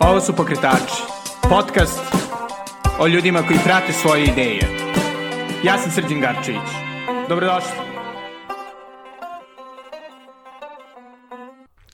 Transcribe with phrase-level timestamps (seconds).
[0.00, 1.02] Ovo su Pokretači,
[1.42, 2.00] podcast
[3.00, 4.60] o ljudima koji prate svoje ideje.
[5.64, 6.70] Ja sam Srđan Garčević.
[7.28, 7.70] Dobrodošli.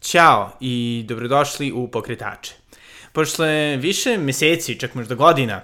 [0.00, 2.55] Ćao i dobrodošli u Pokretače.
[3.12, 5.62] Posle više meseci, čak možda godina,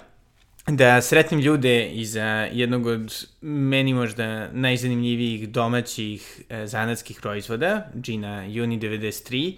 [0.67, 2.15] da sretnem ljude iz
[2.51, 9.55] jednog od meni možda najzanimljivijih domaćih zanatskih proizvoda, džina Uni 93,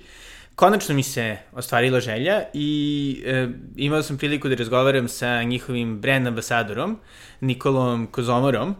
[0.55, 6.27] konačno mi se ostvarila želja i e, imao sam priliku da razgovaram sa njihovim brand
[6.27, 6.99] ambasadorom,
[7.41, 8.75] Nikolom Kozomorom,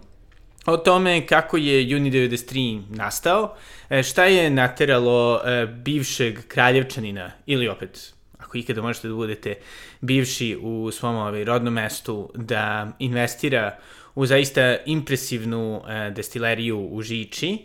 [0.65, 3.55] o tome kako je Juni 93 nastao,
[3.89, 9.55] e, šta je nateralo e, bivšeg kraljevčanina, ili opet, ako ikada možete da budete
[10.01, 13.77] bivši u svom ovaj, rodnom mestu, da investira
[14.15, 17.57] u zaista impresivnu e, destileriju u Žiči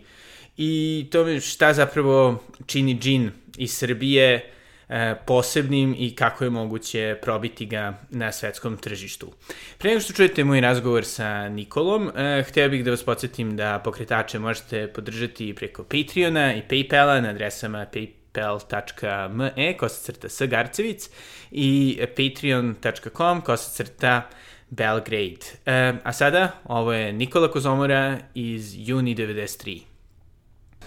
[0.63, 4.51] i to šta zapravo čini džin iz Srbije
[4.89, 9.31] e, posebnim i kako je moguće probiti ga na svetskom tržištu.
[9.77, 13.81] Pre nego što čujete moj razgovor sa Nikolom, e, hteo bih da vas podsjetim da
[13.83, 21.09] pokretače možete podržati preko Patreona i Paypala na adresama paypal.me kosacrta sgarcevic
[21.51, 24.29] i patreon.com kosacrta
[24.69, 25.45] Belgrade.
[25.65, 29.90] E, a sada, ovo je Nikola Kozomora iz juni 93.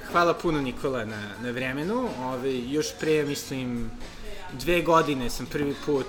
[0.02, 2.08] Hvala puno Nikola na, na vremenu.
[2.18, 3.90] Ove, još pre, mislim,
[4.52, 6.06] dve godine sam prvi put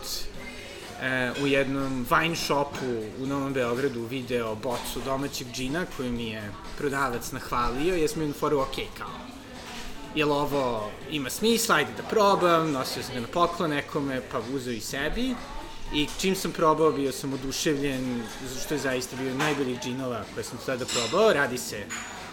[1.01, 2.85] e, u jednom wine shopu
[3.23, 7.95] u Novom Beogradu video bocu domaćeg džina koju mi je prodavac nahvalio.
[7.95, 9.11] Ja sam im foru, ok, kao,
[10.15, 14.73] jel ovo ima smisla, ajde da probam, nosio sam ga na poklon nekome, pa uzeo
[14.73, 15.35] i sebi.
[15.93, 20.43] I čim sam probao, bio sam oduševljen, zato što je zaista bio najboljih džinova koje
[20.43, 21.33] sam tada probao.
[21.33, 21.85] Radi se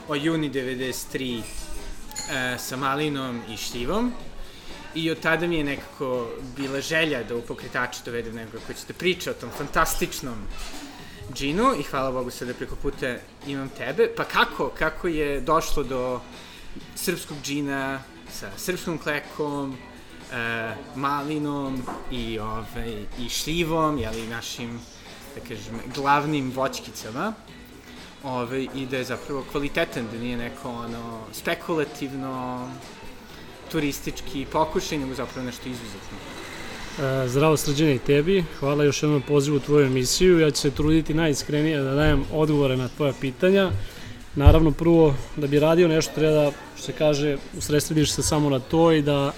[0.09, 1.43] o juni 93
[2.31, 4.13] e, sa malinom i štivom.
[4.95, 8.87] I od tada mi je nekako bila želja da u pokretače dovedem nekoga koji će
[8.89, 10.39] da priča o tom fantastičnom
[11.35, 14.09] džinu i hvala Bogu sada preko puta imam tebe.
[14.17, 14.69] Pa kako?
[14.79, 16.21] Kako je došlo do
[16.95, 19.77] srpskog džina sa srpskom klekom,
[20.33, 24.81] e, malinom i, ovaj, i šljivom, jeli, našim,
[25.35, 27.33] da kažem, glavnim voćkicama
[28.25, 32.69] ove, i da je zapravo kvalitetan, da nije neko ono spekulativno
[33.73, 36.19] turistički pokušaj, nego zapravo nešto izuzetno.
[36.99, 40.71] E, zdravo srđene i tebi, hvala još jednom pozivu u tvoju emisiju, ja ću se
[40.71, 43.71] truditi najiskrenije da dajem odgovore na tvoja pitanja.
[44.35, 48.59] Naravno, prvo, da bi radio nešto treba da, što se kaže, usredstvediš se samo na
[48.59, 49.33] to i da,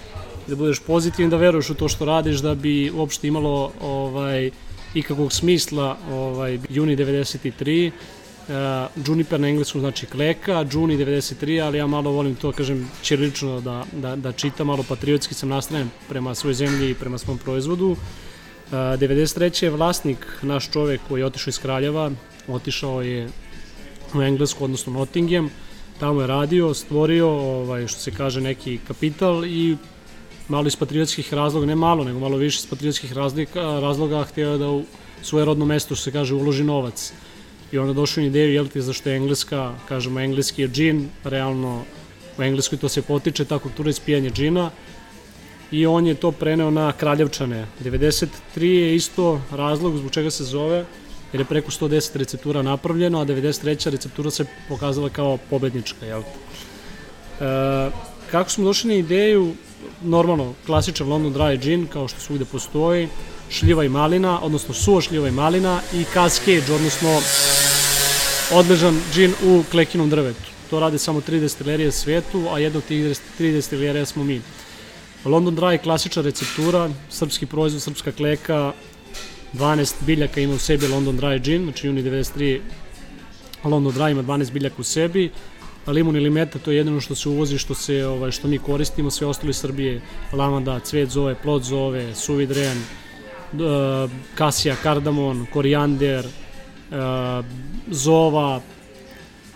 [0.47, 4.51] da budeš pozitivan, da veruješ u to što radiš, da bi uopšte imalo ovaj,
[4.95, 7.91] ikakvog smisla ovaj, juni 93
[8.49, 13.61] Uh, Juniper na engleskom znači kleka, Juni 93, ali ja malo volim to, kažem, čirilično
[13.61, 17.91] da, da, da čitam, malo patriotski sam nastrajen prema svojoj zemlji i prema svom proizvodu.
[17.91, 17.97] Uh,
[18.71, 19.65] 93.
[19.65, 22.11] je vlasnik, naš čovek koji je otišao iz Kraljeva,
[22.49, 23.29] otišao je
[24.15, 25.51] u Englesku, odnosno Nottingham,
[26.01, 29.77] tamo je radio, stvorio, ovaj, što se kaže, neki kapital i
[30.49, 34.69] malo iz patriotskih razloga, ne malo, nego malo više iz patriotskih razloga, razloga htio da
[34.69, 34.85] u
[35.23, 37.13] svoje rodno mesto, što se kaže, uloži novac
[37.73, 41.85] i onda došao na ideju, jel ti, zašto je engleska, kažemo, engleski je džin, realno
[42.39, 44.71] u Engleskoj to se potiče, ta kultura ispijanja džina,
[45.71, 47.67] i on je to preneo na Kraljevčane.
[47.85, 50.85] 93 je isto razlog zbog čega se zove,
[51.33, 53.91] jer je preko 110 receptura napravljeno, a 93.
[53.91, 56.23] receptura se pokazala kao pobednička, jel?
[56.23, 57.91] E,
[58.31, 59.55] kako smo došli na ideju,
[60.03, 63.09] normalno, klasičan London Dry Gin, kao što svugde postoji,
[63.51, 67.21] šljiva i malina, odnosno suva šljiva i malina i Cascade, odnosno
[68.53, 70.51] odležan džin u klekinom drvetu.
[70.71, 74.41] To rade samo tri destilerije svetu, a jedna od tih tri destilerija smo mi.
[75.25, 78.73] London Dry klasična receptura, srpski proizvod, srpska kleka,
[79.55, 82.61] 12 biljaka ima u sebi London Dry Gin, znači juni 93
[83.65, 85.31] London Dry ima 12 biljaka u sebi,
[85.87, 88.59] a limun ili meta to je jedino što se uvozi, što se ovaj što mi
[88.59, 90.01] koristimo, sve ostalo iz Srbije,
[90.33, 92.83] lavanda, cvet zove, plod zove, suvi dren,
[94.35, 96.27] kasija, kardamon, korijander,
[97.91, 98.61] zova,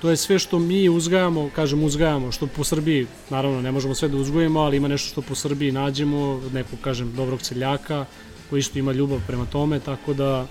[0.01, 4.09] to je sve što mi uzgajamo, kažem uzgajamo, što po Srbiji, naravno ne možemo sve
[4.09, 8.05] da uzgojimo, ali ima nešto što po Srbiji nađemo, nekog, kažem, dobrog seljaka,
[8.51, 10.47] koji isto ima ljubav prema tome, tako da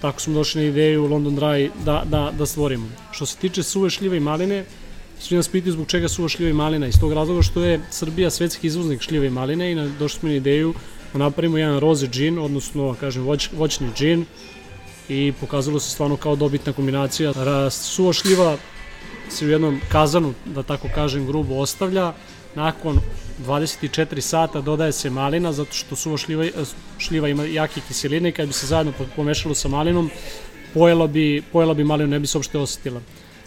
[0.00, 2.86] tako smo došli na ideju London Dry da, da, da stvorimo.
[3.10, 4.64] Što se tiče suve šljive i maline,
[5.18, 8.30] svi nas pitaju zbog čega suva šljiva i malina, iz tog razloga što je Srbija
[8.30, 10.74] svetski izvoznik šljive i maline i došli smo na ideju
[11.18, 14.26] napravimo jedan roze džin, odnosno, kažem, voć, voćni džin,
[15.10, 17.32] i pokazalo se stvarno kao dobitna kombinacija.
[17.70, 18.56] Suva šljiva
[19.28, 22.12] se u jednom kazanu, da tako kažem, grubo ostavlja,
[22.54, 23.00] nakon
[23.46, 26.44] 24 sata dodaje se malina zato što suva šljiva,
[26.98, 30.10] šljiva ima jake kiseline i kad bi se zajedno pomešalo sa malinom
[30.74, 33.00] pojela bi, pojela bi malinu, ne bi se uopšte osetila.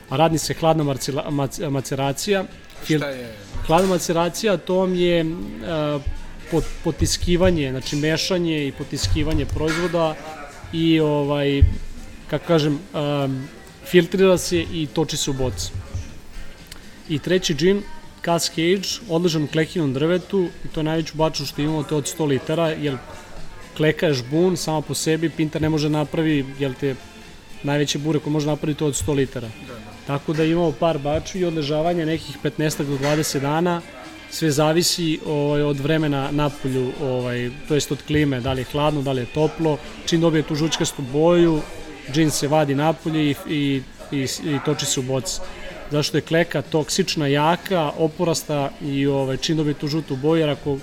[0.09, 2.43] A radni se hladna marcila, mac, maceracija.
[2.83, 3.35] Šta je?
[3.67, 6.01] Hladna maceracija to vam je uh,
[6.51, 10.15] pot, potiskivanje, znači mešanje i potiskivanje proizvoda
[10.73, 11.61] i ovaj,
[12.29, 13.47] kako kažem, um,
[13.85, 15.71] filtrira se i toči se u bocu.
[17.09, 17.81] I treći džin,
[18.25, 22.27] Cascade, odležan klekinom drvetu, i to je najveću baču što imamo, to je od 100
[22.27, 22.97] litara, jer
[23.77, 26.95] kleka je žbun, sama po sebi, pintar ne može napravi, jel te,
[27.63, 29.47] najveće bure koje može napraviti to od 100 litara.
[29.67, 29.93] Da, da.
[30.07, 33.81] Tako da imamo par baču i odležavanje nekih 15 do 20 dana,
[34.33, 38.65] sve zavisi ovaj, od vremena na polju, ovaj, to jest od klime, da li je
[38.71, 39.77] hladno, da li je toplo.
[40.05, 41.61] Čim dobije tu žučkastu boju,
[42.11, 43.81] džin se vadi napolje i, i,
[44.11, 45.41] i, i toči se u boci.
[45.91, 50.77] Zašto je kleka toksična, jaka, oporasta i ovaj, čim dobije tu žutu boju, jer ako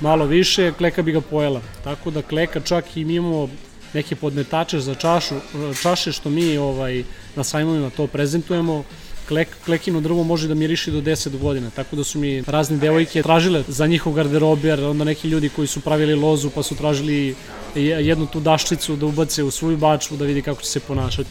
[0.00, 1.62] malo više, kleka bi ga pojela.
[1.84, 3.48] Tako da kleka čak i mi imamo
[3.94, 5.34] neke podmetače za čašu,
[5.82, 7.04] čaše što mi ovaj,
[7.36, 8.84] na sajmovima to prezentujemo,
[9.30, 13.22] klek, klekino drvo može da miriši do 10 godina, tako da su mi razne devojke
[13.22, 17.34] tražile za njihov garderober, onda neki ljudi koji su pravili lozu pa su tražili
[17.74, 21.30] jednu tu daščicu da ubace u svoju bačvu da vidi kako će se ponašati.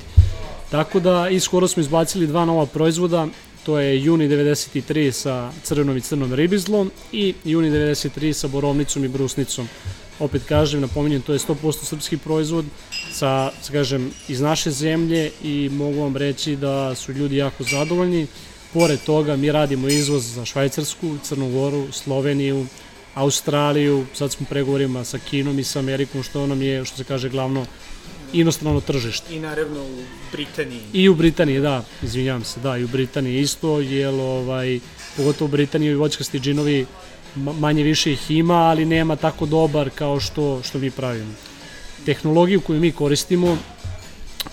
[0.71, 3.27] Tako da i skoro smo izbacili dva nova proizvoda,
[3.65, 9.07] to je Juni 93 sa crvenom i crnom ribizlom i Juni 93 sa borovnicom i
[9.07, 9.67] brusnicom
[10.19, 12.65] opet kažem, napominjem, to je 100% srpski proizvod
[13.11, 18.27] sa, sa kažem, iz naše zemlje i mogu vam reći da su ljudi jako zadovoljni.
[18.73, 22.65] Pored toga mi radimo izvoz za Švajcarsku, Crnu Goru, Sloveniju,
[23.15, 27.29] Australiju, sad smo pregovorima sa Kinom i sa Amerikom, što nam je, što se kaže,
[27.29, 27.65] glavno
[28.33, 29.35] inostrano tržište.
[29.35, 30.81] I naravno u Britaniji.
[30.93, 34.79] I u Britaniji, da, izvinjavam se, da, i u Britaniji isto, jer ovaj,
[35.17, 36.85] pogotovo u Britaniji voćkasti džinovi
[37.35, 41.33] manje više ih ima, ali nema tako dobar kao što, što mi pravimo.
[42.05, 43.57] Tehnologiju koju mi koristimo,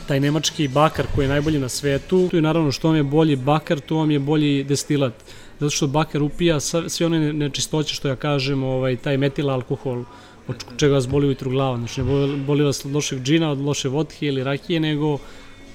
[0.09, 3.37] taj nemački bakar koji je najbolji na svetu, tu je naravno što vam je bolji
[3.37, 5.13] bakar, to vam je bolji destilat.
[5.61, 10.05] Zato što bakar upija sve one nečistoće što ja kažem, ovaj, taj metil alkohol,
[10.49, 11.77] od čega vas boli ujutru glava.
[11.77, 15.19] Znači ne boli vas od lošeg džina, od loše vodke ili rakije, nego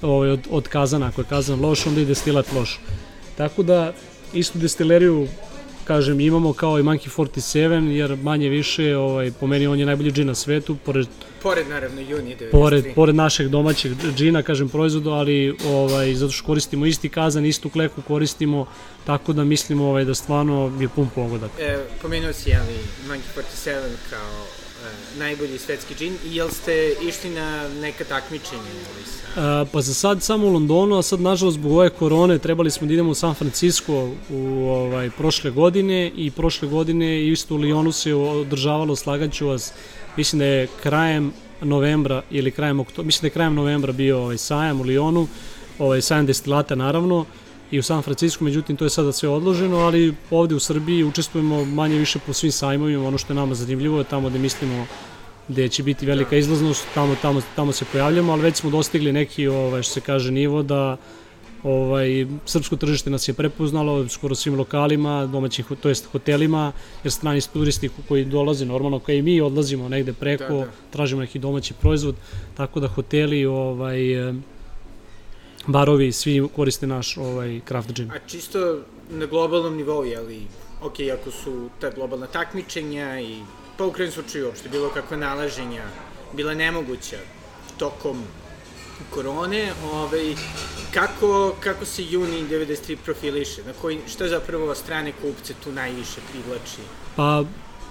[0.02, 1.06] ovaj, od, od kazana.
[1.06, 2.80] Ako je kazan loš, onda i destilat loš.
[3.36, 3.92] Tako da,
[4.32, 5.28] istu destileriju
[5.84, 10.12] kažem, imamo kao i Monkey 47, jer manje više, ovaj, po meni on je najbolji
[10.12, 11.06] džin na svetu, pored
[11.42, 12.50] Pored, naravno, Juni 93.
[12.50, 17.68] Pored, pored našeg domaćeg džina, kažem, proizvodu, ali ovaj, zato što koristimo isti kazan, istu
[17.68, 18.66] kleku koristimo,
[19.06, 21.50] tako da mislimo ovaj, da stvarno je pun pogodak.
[21.60, 22.78] E, pomenuo si, ali,
[23.08, 23.80] Monkey 47
[24.10, 24.44] kao
[24.84, 28.62] e, najbolji svetski džin i jel ste išli na neka takmičenja?
[28.62, 29.62] Ili sa...
[29.62, 32.86] E, pa za sad samo u Londonu, a sad nažalost zbog ove korone trebali smo
[32.86, 37.92] da idemo u San Francisco u ovaj, prošle godine i prošle godine isto u Lyonu
[37.92, 39.72] se održavalo, slagaću vas,
[40.16, 44.38] mislim da je krajem novembra ili krajem oktobra, mislim da je krajem novembra bio ovaj
[44.38, 45.26] sajam u Lyonu,
[45.78, 47.24] ovaj sajam destilata naravno
[47.70, 51.64] i u San Francisco, međutim to je sada sve odloženo, ali ovde u Srbiji učestvujemo
[51.64, 54.86] manje više po svim sajmovima, ono što je nama zanimljivo je tamo gde mislimo
[55.48, 59.48] gde će biti velika izlaznost, tamo, tamo, tamo se pojavljamo, ali već smo dostigli neki,
[59.48, 60.96] ovaj, što se kaže, nivo da
[61.62, 66.72] ovaj, srpsko tržište nas je prepoznalo skoro svim lokalima, domaćih, to jest hotelima,
[67.04, 70.70] jer strani turisti koji dolaze normalno, kao i mi odlazimo negde preko, da, da.
[70.90, 72.14] tražimo neki domaći proizvod,
[72.56, 73.98] tako da hoteli, ovaj,
[75.66, 78.10] barovi, svi koriste naš ovaj, craft gin.
[78.10, 80.40] A čisto na globalnom nivou, je li,
[80.82, 83.36] ok, ako su ta globalna takmičenja i
[83.76, 85.84] pa u krajem slučaju uopšte bilo kakva nalaženja
[86.32, 87.16] bila nemoguća
[87.78, 88.22] tokom
[89.10, 90.34] korone, ovaj,
[90.94, 93.62] kako, kako se Juni 93 profiliše?
[93.66, 96.82] Na koji, šta zapravo strane kupce tu najviše privlači?
[97.16, 97.44] Pa,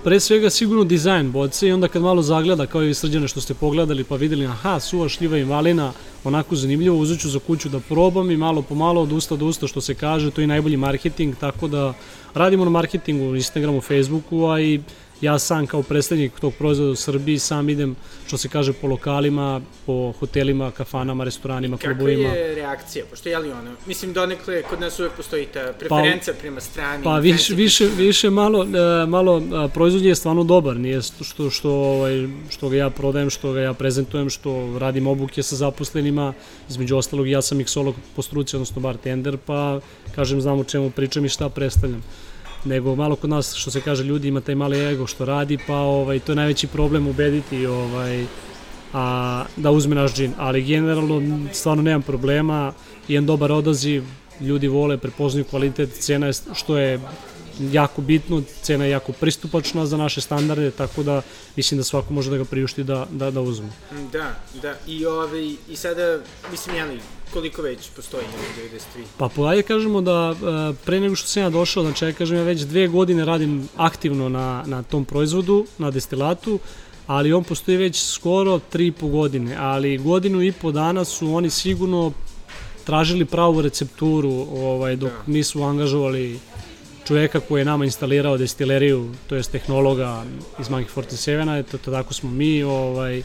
[0.04, 3.54] pre svega sigurno dizajn boce i onda kad malo zagleda kao i srđane što ste
[3.54, 5.92] pogledali pa videli aha suva šljiva i malina
[6.24, 9.46] onako zanimljivo uzet ću za kuću da probam i malo po malo od usta do
[9.46, 11.94] usta što se kaže to je najbolji marketing tako da
[12.34, 14.82] radimo na marketingu Instagramu, Facebooku a i
[15.22, 17.96] ja sam kao predstavnik tog proizvoda u Srbiji sam idem,
[18.28, 22.30] što se kaže, po lokalima, po hotelima, kafanama, restoranima, Kakva klubovima.
[22.30, 23.06] Kakva je reakcija?
[23.10, 27.04] Pošto je li ono, mislim, donekle kod nas uvek postoji ta preferenca pa, prema strani.
[27.04, 32.28] Pa više, više, više malo, e, malo proizvod je stvarno dobar, nije što, što, ovaj,
[32.50, 36.34] što ga ja prodajem, što ga ja prezentujem, što radim obuke sa zaposlenima,
[36.70, 39.80] između ostalog ja sam miksolog po struci, odnosno bartender, pa
[40.16, 42.04] kažem znam o čemu pričam i šta predstavljam
[42.66, 45.76] nego malo kod nas što se kaže ljudi ima taj mali ego što radi pa
[45.76, 48.26] ovaj to je najveći problem ubediti ovaj
[48.94, 52.74] a da uzme naš džin, ali generalno stvarno nemam problema,
[53.08, 54.04] jedan dobar odaziv,
[54.42, 57.00] ljudi vole, prepoznaju kvalitet, cena je što je
[57.72, 61.22] jako bitno, cena je jako pristupačna za naše standarde, tako da
[61.56, 63.70] mislim da svako može da ga priušti da, da, da uzme.
[64.12, 66.20] Da, da, i, ovaj, i sada,
[66.52, 67.00] mislim, jeli,
[67.34, 68.24] koliko već postoji
[68.96, 69.04] 93?
[69.18, 72.44] Pa polajde kažemo da e, pre nego što sam ja došao, znači ja kažem ja
[72.44, 76.60] već dve godine radim aktivno na, na tom proizvodu, na destilatu,
[77.08, 81.34] ali on postoji već skoro tri i po godine, ali godinu i po dana su
[81.34, 82.12] oni sigurno
[82.84, 85.32] tražili pravu recepturu ovaj, dok da.
[85.32, 86.40] nisu angažovali
[87.08, 90.24] čoveka koji je nama instalirao destileriju, to je tehnologa
[90.60, 93.24] iz Monkey 47-a, eto to tako smo mi, ovaj,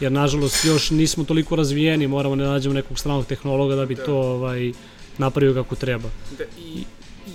[0.00, 4.04] jer nažalost još nismo toliko razvijeni, moramo da nađemo nekog stranog tehnologa da bi da.
[4.04, 4.72] to ovaj,
[5.18, 6.08] napravio kako treba.
[6.38, 6.84] Da, i,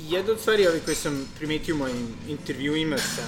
[0.10, 3.24] jedna od stvari ovaj, koje sam primetio u mojim intervjuima sa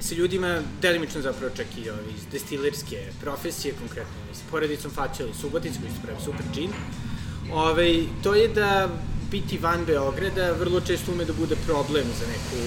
[0.00, 5.72] sa ljudima, delimično zapravo čak i ovi, iz destilerske profesije, konkretno s poredicom Faćeli Subotic,
[5.80, 6.70] koji su pravi super džin,
[7.52, 8.88] Ove, to je da
[9.30, 12.58] biti van Beograda vrlo često ume da bude problem za neku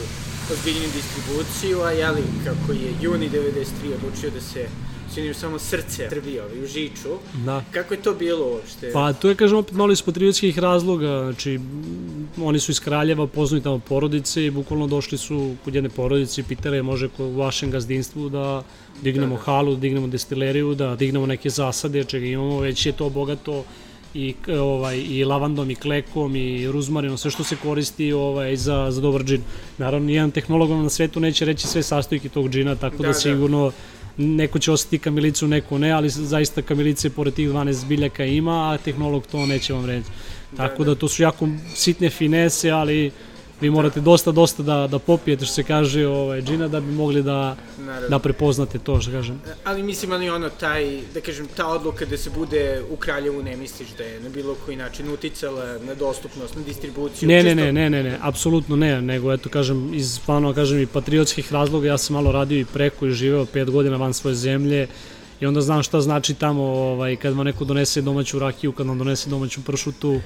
[0.54, 4.68] ozbiljniju distribuciju, a jeli, kako je juni 93 odlučio da se
[5.16, 7.10] činim samo srce Srbije, ovaj, u Žiču.
[7.46, 7.64] Da.
[7.72, 8.92] Kako je to bilo uopšte?
[8.94, 11.60] Pa to je, kažem, opet malo iz patriotskih razloga, znači,
[12.42, 16.44] oni su iz Kraljeva, poznali tamo porodice i bukvalno došli su kod jedne porodice i
[16.44, 18.64] pitali može u vašem gazdinstvu da
[19.02, 19.44] dignemo da, da.
[19.44, 23.64] halu, da dignemo destileriju, da dignemo neke zasade, čega imamo, već je to bogato
[24.14, 29.02] i ovaj i lavandom i klekom i ruzmarinom sve što se koristi ovaj za za
[29.02, 29.42] dobar džin.
[29.78, 33.72] Naravno nijedan tehnolog na svetu neće reći sve sastojke tog džina, tako da, da, da.
[34.20, 38.78] Neko će osjeti kamilicu, neko ne, ali zaista kamilice pored tih 12 biljaka ima, a
[38.78, 40.10] tehnolog to neće vam reći.
[40.52, 43.12] Da, tako da, da to su jako sitne finese, ali
[43.62, 47.24] vi morate dosta, dosta da, da popijete, što se kaže, ovaj, džina, da bi mogli
[47.24, 48.10] da, Naravno.
[48.10, 49.42] da prepoznate to, što kažem.
[49.64, 53.58] Ali mislim, ali ono, taj, da kažem, ta odluka da se bude u Kraljevu, ne
[53.58, 57.30] misliš da je na bilo koji način uticala na dostupnost, na distribuciju?
[57.30, 57.56] Ne, čisto...
[57.56, 61.88] ne, ne, ne, ne, apsolutno ne, nego, eto, kažem, iz, stvarno, kažem, i patriotskih razloga,
[61.88, 64.88] ja sam malo radio i preko i živeo pet godina van svoje zemlje,
[65.40, 68.98] i onda znam šta znači tamo ovaj, kad vam neko donese domaću rakiju, kad vam
[68.98, 70.20] donese domaću pršutu,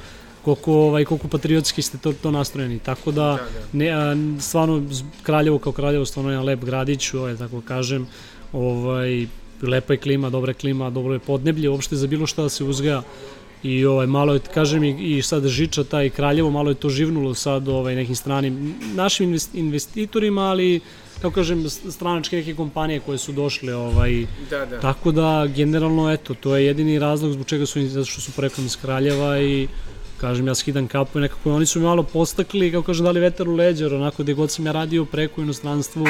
[0.44, 2.80] koliko, ovaj, koliko patriotski ste to, to nastrojeni.
[2.80, 3.68] Tako da, da, da.
[3.74, 4.84] Ne, a, stvarno,
[5.24, 8.08] Kraljevo kao Kraljevo, stvarno je lep gradić, ovaj, tako kažem,
[8.54, 9.28] ovaj,
[9.62, 12.64] lepa je klima, dobra je klima, dobro je podneblje, uopšte za bilo šta da se
[12.64, 13.04] uzgaja
[13.64, 17.34] i ovaj malo je kažem i, i sad Žiča taj Kraljevo malo je to živnulo
[17.34, 20.80] sad ovaj nekim stranim našim investitorima ali
[21.22, 24.80] kako kažem stranačke neke kompanije koje su došle ovaj da, da.
[24.80, 28.66] tako da generalno eto to je jedini razlog zbog čega su zato što su poreklom
[28.66, 29.68] iz Kraljeva i
[30.24, 33.50] kažem, ja skidam kapu i nekako oni su mi malo postakli, kako kažem, dali vetar
[33.50, 36.08] u leđa, onako gde god sam ja radio preko inostranstvu,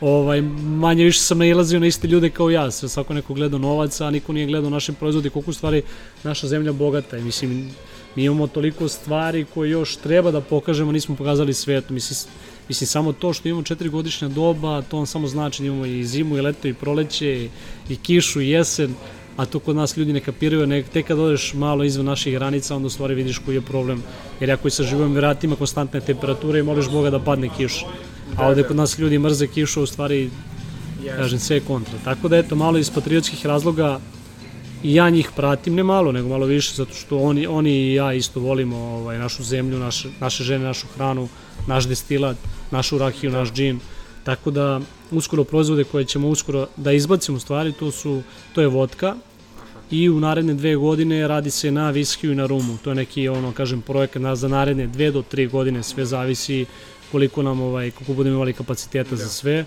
[0.00, 0.42] ovaj,
[0.82, 4.10] manje više sam nailazio na iste ljude kao ja, sve svako neko gledao novac, a
[4.10, 5.82] niko nije gledao naše proizvode, koliko stvari
[6.24, 7.18] naša zemlja bogata.
[7.18, 7.70] I mislim,
[8.16, 12.32] mi imamo toliko stvari koje još treba da pokažemo, nismo pokazali svetu, mislim,
[12.68, 16.04] mislim samo to što imamo četiri godišnja doba, to on samo znači da imamo i
[16.04, 17.48] zimu, i leto, i proleće,
[17.88, 18.94] i kišu, i jesen,
[19.36, 22.76] a to kod nas ljudi ne kapiraju, ne, tek kad odeš malo izvan naših granica,
[22.76, 24.02] onda u stvari vidiš koji je problem.
[24.40, 27.84] Jer ako sa živom veratima konstantne temperature i moliš Boga da padne kiš.
[28.36, 30.30] A ovde kod nas ljudi mrze kišu, u stvari,
[31.16, 31.98] kažem, sve je kontra.
[32.04, 34.00] Tako da, eto, malo iz patriotskih razloga
[34.82, 38.12] i ja njih pratim, ne malo, nego malo više, zato što oni, oni i ja
[38.12, 41.28] isto volimo ovaj, našu zemlju, naše, naše žene, našu hranu,
[41.66, 42.36] naš destilat,
[42.70, 43.80] našu rakiju, naš džin.
[44.24, 44.80] Tako da
[45.16, 48.22] uskoro proizvode koje ćemo uskoro da izbacimo stvari, to su
[48.54, 49.14] to je vodka
[49.90, 52.78] i u naredne dve godine radi se na viskiju i na rumu.
[52.84, 56.66] To je neki ono kažem projekat na za naredne dve do tri godine, sve zavisi
[57.12, 59.16] koliko nam ovaj koliko budemo imali kapaciteta da.
[59.16, 59.64] za sve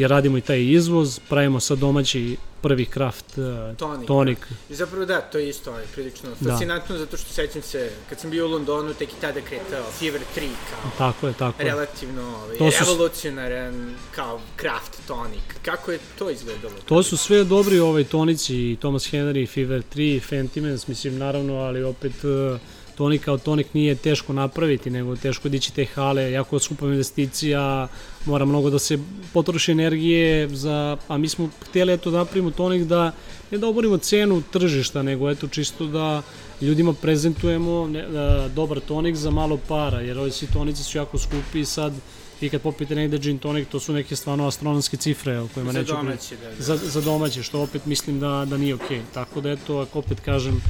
[0.00, 4.06] jer radimo i taj izvoz, pravimo sad domaći prvi kraft uh, tonik.
[4.06, 4.38] tonik.
[4.48, 4.74] Da.
[4.74, 6.50] I zapravo da, to je isto ovaj, prilično da.
[6.50, 7.04] fascinantno, da.
[7.04, 10.48] zato što sećam se, kad sam bio u Londonu, tek i tada kretao Fever 3
[10.70, 12.78] kao tako je, tako relativno ovaj, to su...
[12.80, 15.56] revolucionaran kao kraft tonik.
[15.64, 16.74] Kako je to izgledalo?
[16.84, 22.12] To su sve dobri ovaj tonici, Thomas Henry, Fever 3, Fentimans, mislim naravno, ali opet
[22.24, 22.60] uh,
[23.00, 27.88] tonik kao tonik nije teško napraviti, nego teško dići te hale, jako skupa investicija,
[28.26, 28.98] mora mnogo da se
[29.32, 33.12] potroši energije za, a mi smo htjeli eto da napravimo tonik da
[33.50, 36.22] ne da oborimo cenu tržišta, nego eto čisto da
[36.60, 41.18] ljudima prezentujemo ne, da, dobar tonik za malo para, jer ovi svi tonici su jako
[41.18, 41.92] skupi i sad
[42.40, 45.88] i kad popite negde gin tonic, to su neke stvarno astronomske cifre o kojima neću...
[45.88, 46.62] Za domaće, da, da.
[46.62, 48.98] Za, za domaće, što opet mislim da, da nije okej.
[48.98, 49.14] Okay.
[49.14, 50.60] Tako da eto, ako opet kažem,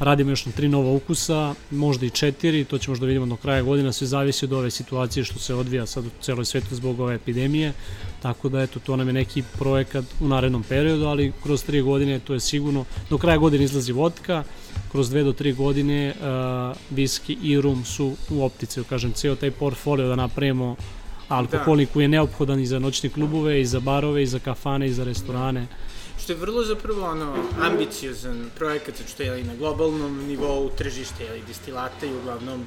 [0.00, 3.62] Radimo još na tri nova ukusa, možda i četiri, to ćemo možda vidimo do kraja
[3.62, 7.14] godina, sve zavisi od ove situacije što se odvija sad u celoj svetu zbog ove
[7.14, 7.72] epidemije,
[8.22, 12.18] tako da eto, to nam je neki projekat u narednom periodu, ali kroz tri godine
[12.18, 14.44] to je sigurno, do kraja godine izlazi vodka,
[14.92, 19.50] kroz dve do tri godine uh, viski i rum su u optici, kažem, ceo taj
[19.50, 20.76] portfolio da napravimo
[21.28, 21.92] alkoholni da.
[21.92, 25.04] koji je neophodan i za noćne klubove, i za barove, i za kafane, i za
[25.04, 25.66] restorane.
[26.26, 32.06] Što je vrlo zapravo ono, ambiciozan projekat, što je na globalnom nivou tržište ili destilata
[32.06, 32.66] i uglavnom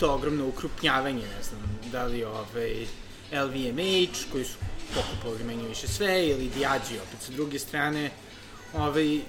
[0.00, 1.60] to ogromno ukrupnjavanje, ne znam,
[1.92, 2.86] da li ovaj
[3.32, 4.56] LVMH, koji su
[4.94, 8.10] pokupovali menju više sve, ili Diageo, opet sa druge strane,
[8.74, 9.20] ovaj,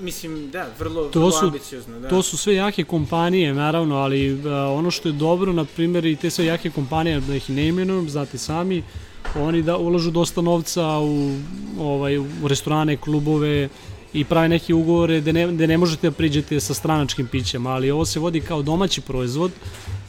[0.00, 2.00] mislim, da, vrlo, to vrlo su, ambiciozno.
[2.00, 2.08] Da.
[2.08, 6.16] To su sve jake kompanije, naravno, ali uh, ono što je dobro, na primjer, i
[6.16, 8.82] te sve jake kompanije, da ih ne imenujem, znate sami,
[9.36, 11.36] oni da ulažu dosta novca u,
[11.78, 13.68] ovaj, u restorane, klubove,
[14.12, 17.90] i prave neke ugovore gde ne, gde ne možete da priđete sa stranačkim pićem, ali
[17.90, 19.52] ovo se vodi kao domaći proizvod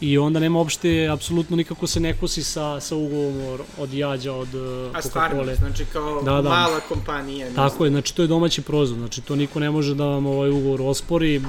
[0.01, 4.47] i onda nema uopšte, apsolutno nikako se ne kosi sa, sa ugovorom od jađa, od
[4.47, 4.97] Coca-Cola.
[4.97, 6.49] A stvarno, znači kao da, da.
[6.49, 7.47] mala kompanija.
[7.55, 7.85] Tako znam.
[7.85, 10.81] je, znači to je domaći proizvod, znači to niko ne može da vam ovaj ugovor
[10.81, 11.41] ospori,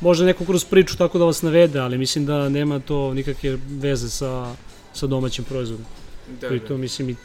[0.00, 4.10] može neko kroz priču tako da vas navede, ali mislim da nema to nikakve veze
[4.10, 4.54] sa,
[4.92, 5.86] sa domaćim proizvodom.
[6.40, 6.58] Da, da.
[6.58, 7.16] to mislim i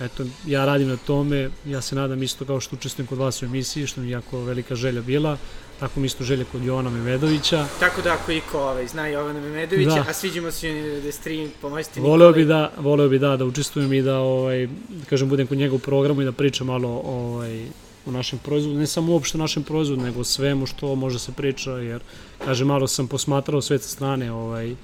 [0.00, 3.44] eto, ja radim na tome, ja se nadam isto kao što učestvujem kod vas u
[3.44, 5.36] emisiji, što mi jako velika želja bila,
[5.80, 7.66] tako mi isto želja kod Jovana Memedovića.
[7.80, 10.04] Tako da ako iko ovaj, zna Jovana Memedovića, da.
[10.08, 14.02] a sviđamo se da stream, pomoćite Voleo bi da, voleo bi da, da učestvujem i
[14.02, 17.66] da, ovaj, da kažem, budem kod njega u programu i da pričam malo ovaj,
[18.06, 21.70] o našem proizvodu, ne samo uopšte o našem proizvodu, nego svemu što može se priča,
[21.70, 22.00] jer,
[22.44, 24.74] kažem, malo sam posmatrao sve sa strane, ovaj,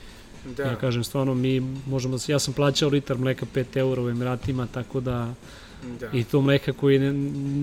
[0.56, 0.62] Da.
[0.62, 5.00] Ja kažem, stvarno, mi možemo, ja sam plaćao litar mleka 5 eura u Emiratima, tako
[5.00, 5.34] da,
[6.00, 6.10] da.
[6.12, 7.12] i to mleka koji ne,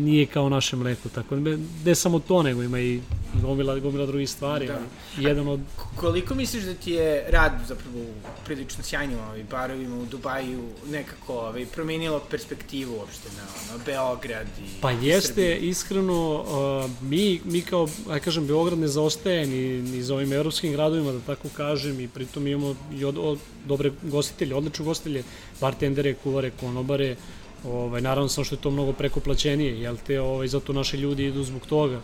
[0.03, 2.99] nije kao naše mleko, tako da ne samo to, nego ima i
[3.41, 4.67] gomila, gomila drugih stvari.
[4.67, 4.79] Da.
[5.17, 5.59] Jedan od...
[5.95, 8.05] Koliko misliš da ti je rad zapravo
[8.45, 14.81] prilično sjajnim ovaj, barovima u Dubaju nekako ovaj, promenilo perspektivu uopšte na ono, Beograd i
[14.81, 15.69] Pa jeste, Srbiju?
[15.69, 20.71] iskreno, uh, mi, mi kao, aj kažem, Beograd ne zaostaje ni, ni za ovim evropskim
[20.71, 25.23] gradovima, da tako kažem, i pritom imamo i od, od, dobre gostitelje, odlične gostitelje,
[25.61, 27.15] bartendere, kuvare, konobare,
[27.63, 31.25] ovaj, naravno samo što je to mnogo preko plaćenije, jel te, ovaj, zato naši ljudi
[31.25, 32.01] idu zbog toga.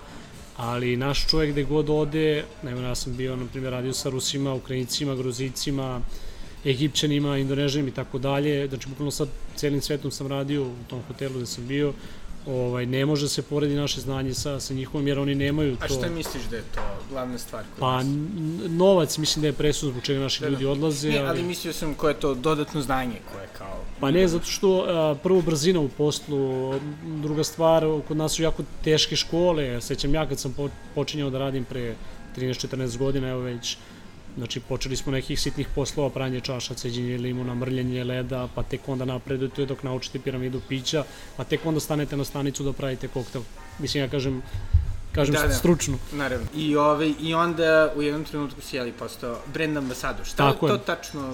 [0.58, 4.54] Ali naš čovjek gde god ode, evo ja sam bio, na primjer, radio sa Rusima,
[4.54, 6.02] Ukrajincima, Gruzicima,
[6.66, 11.34] Egipćanima, Indonežanima i tako dalje, znači bukvalno sad celim svetom sam radio u tom hotelu
[11.36, 11.94] gde sam bio,
[12.48, 15.86] ovaj, ne može se poredi naše znanje sa, sa njihovom, jer oni nemaju to.
[15.86, 17.64] A šta misliš da je to glavna stvar?
[17.80, 18.02] Pa,
[18.68, 20.52] novac mislim da je presud zbog čega naši da, da.
[20.52, 21.10] ljudi odlaze.
[21.10, 21.28] Ne, ali...
[21.28, 23.84] ali mislio sam koje je to dodatno znanje koje kao...
[24.00, 26.74] Pa ne, zato što a, prvo brzina u poslu,
[27.22, 30.56] druga stvar, kod nas su jako teške škole, sećam ja kad sam
[30.96, 31.96] počinjao da radim pre
[32.38, 33.78] 13-14 godina, evo već
[34.38, 39.06] Znači, počeli smo nekih sitnih poslova, pranje čaša, ceđenje limuna, mrljenje leda, pa tek onda
[39.06, 41.04] napredujete dok naučite piramidu pića,
[41.38, 43.42] pa tek onda stanete na stanicu da pravite koktel.
[43.80, 44.42] Mislim, ja kažem,
[45.12, 45.98] kažem da, da, stručno.
[46.14, 46.48] Naravno.
[46.56, 50.26] I, ovaj, I onda u jednom trenutku si jeli postao brand ambasador.
[50.26, 50.80] Šta Tako to je.
[50.86, 51.34] tačno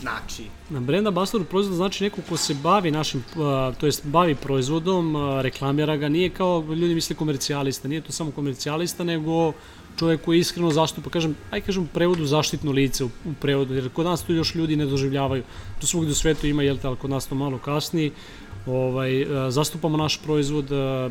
[0.00, 0.44] znači?
[0.70, 3.24] Na brand ambasador proizvod znači neko ko se bavi našim,
[3.78, 9.04] to jest bavi proizvodom, reklamira ga, nije kao ljudi misle komercijalista, nije to samo komercijalista,
[9.04, 9.52] nego
[9.98, 13.88] čovjek koji iskreno zastupa, kažem, aj kažem u prevodu zaštitno lice u, u prevodu, jer
[13.92, 15.42] kod nas to još ljudi ne doživljavaju.
[15.80, 18.10] To svugde u svetu ima, jel te, ali kod nas to malo kasnije.
[18.66, 21.10] Ovaj, e, zastupamo naš proizvod, e,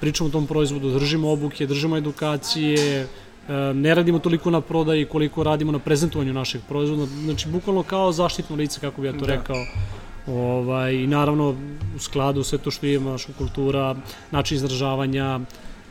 [0.00, 3.06] pričamo o tom proizvodu, držimo obuke, držimo edukacije, e,
[3.74, 8.56] ne radimo toliko na prodaji koliko radimo na prezentovanju našeg proizvoda, znači bukvalno kao zaštitno
[8.56, 9.34] lice, kako bi ja to da.
[9.34, 9.56] rekao.
[10.26, 11.54] Ovaj, I naravno
[11.96, 13.94] u skladu sve to što ima naša kultura,
[14.30, 15.40] način izražavanja,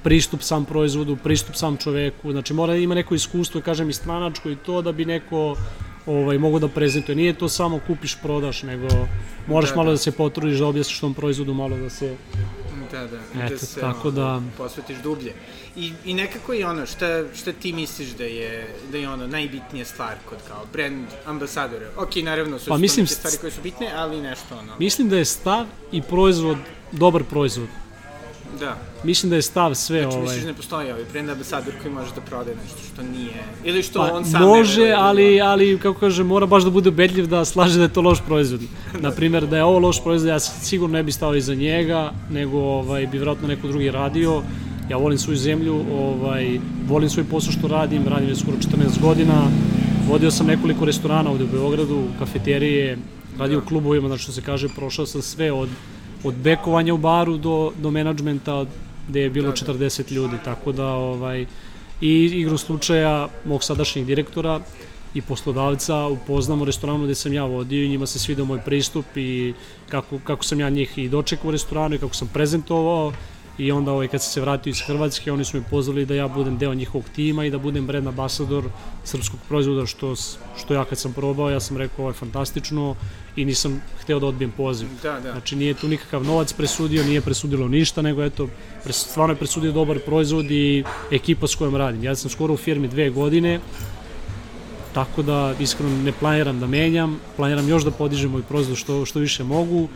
[0.04, 4.50] pristup sam proizvodu, pristup sam čoveku, znači mora da ima neko iskustvo, kažem i stranačko
[4.50, 5.56] i to da bi neko
[6.06, 7.16] ovaj, mogu da prezentuje.
[7.16, 8.88] Nije to samo kupiš, prodaš, nego
[9.48, 9.92] moraš da, malo da.
[9.92, 12.16] da se potrudiš da objasniš tom proizvodu, malo da se...
[12.92, 14.42] Da, da, da Eto, da se tako da...
[14.58, 15.34] posvetiš dublje.
[15.76, 19.86] I, I nekako i ono, šta, šta ti misliš da je, da je ono najbitnija
[19.86, 21.86] stvar kod kao brand ambasadora?
[21.98, 24.74] Ok, naravno su pa, mislim, stvari koje su bitne, ali nešto ono...
[24.80, 26.58] Mislim da je stav i proizvod,
[26.92, 27.68] dobar proizvod.
[28.60, 28.93] Da.
[29.04, 30.26] Mislim da je stav sve znači, ovaj...
[30.26, 33.44] Znači, misliš da ne postoji ovaj brand ambasador koji može da prode nešto što nije...
[33.64, 36.90] Ili što pa, on sam može, ne ali, ali, kako kaže, mora baš da bude
[36.90, 38.62] ubedljiv da slaže da je to loš proizvod.
[39.08, 43.08] Naprimer, da je ovo loš proizvod, ja sigurno ne bi stao iza njega, nego ovaj,
[43.08, 44.42] bi vjerojatno neko drugi radio.
[44.90, 49.44] Ja volim svoju zemlju, ovaj, volim svoj posao što radim, radim je skoro 14 godina.
[50.08, 52.98] Vodio sam nekoliko restorana ovde u Beogradu, kafeterije,
[53.40, 53.66] radio da.
[53.66, 55.70] u klubovima, znači što se kaže, prošao sam sve od
[56.24, 58.66] od bekovanja u baru do, do menadžmenta
[59.08, 60.16] gde je bilo da, 40 da.
[60.16, 61.46] ljudi, tako da ovaj,
[62.02, 64.60] i igru slučaja mog sadašnjeg direktora
[65.14, 69.06] i poslodavca upoznam u restoranu gde sam ja vodio i njima se svidio moj pristup
[69.16, 69.54] i
[69.90, 73.14] kako, kako sam ja njih i dočekao u restoranu i kako sam prezentovao
[73.58, 76.28] i onda ovaj, kad sam se vratio iz Hrvatske, oni su me pozvali da ja
[76.28, 78.64] budem deo njihovog tima i da budem brand ambasador
[79.04, 80.16] srpskog proizvoda, što,
[80.58, 82.96] što ja kad sam probao, ja sam rekao ovo je fantastično
[83.36, 84.88] i nisam hteo da odbijem poziv.
[85.04, 85.32] Da, da.
[85.32, 88.48] Znači nije tu nikakav novac presudio, nije presudilo ništa, nego eto,
[88.90, 92.04] stvarno je presudio dobar proizvod i ekipa s kojom radim.
[92.04, 93.60] Ja sam skoro u firmi dve godine,
[94.94, 99.20] tako da iskreno ne planiram da menjam, planiram još da podižem moj proizvod što, što
[99.20, 99.88] više mogu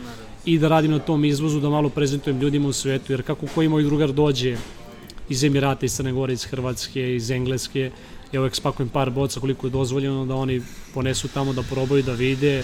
[0.44, 3.68] i da radim na tom izvozu, da malo prezentujem ljudima u svetu, jer kako koji
[3.68, 4.56] moj drugar dođe
[5.28, 7.90] iz Emirata, iz Crne Gore, iz Hrvatske, iz Engleske,
[8.32, 10.62] ja uvek spakujem par boca koliko je dozvoljeno da oni
[10.94, 12.62] ponesu tamo da probaju, da vide,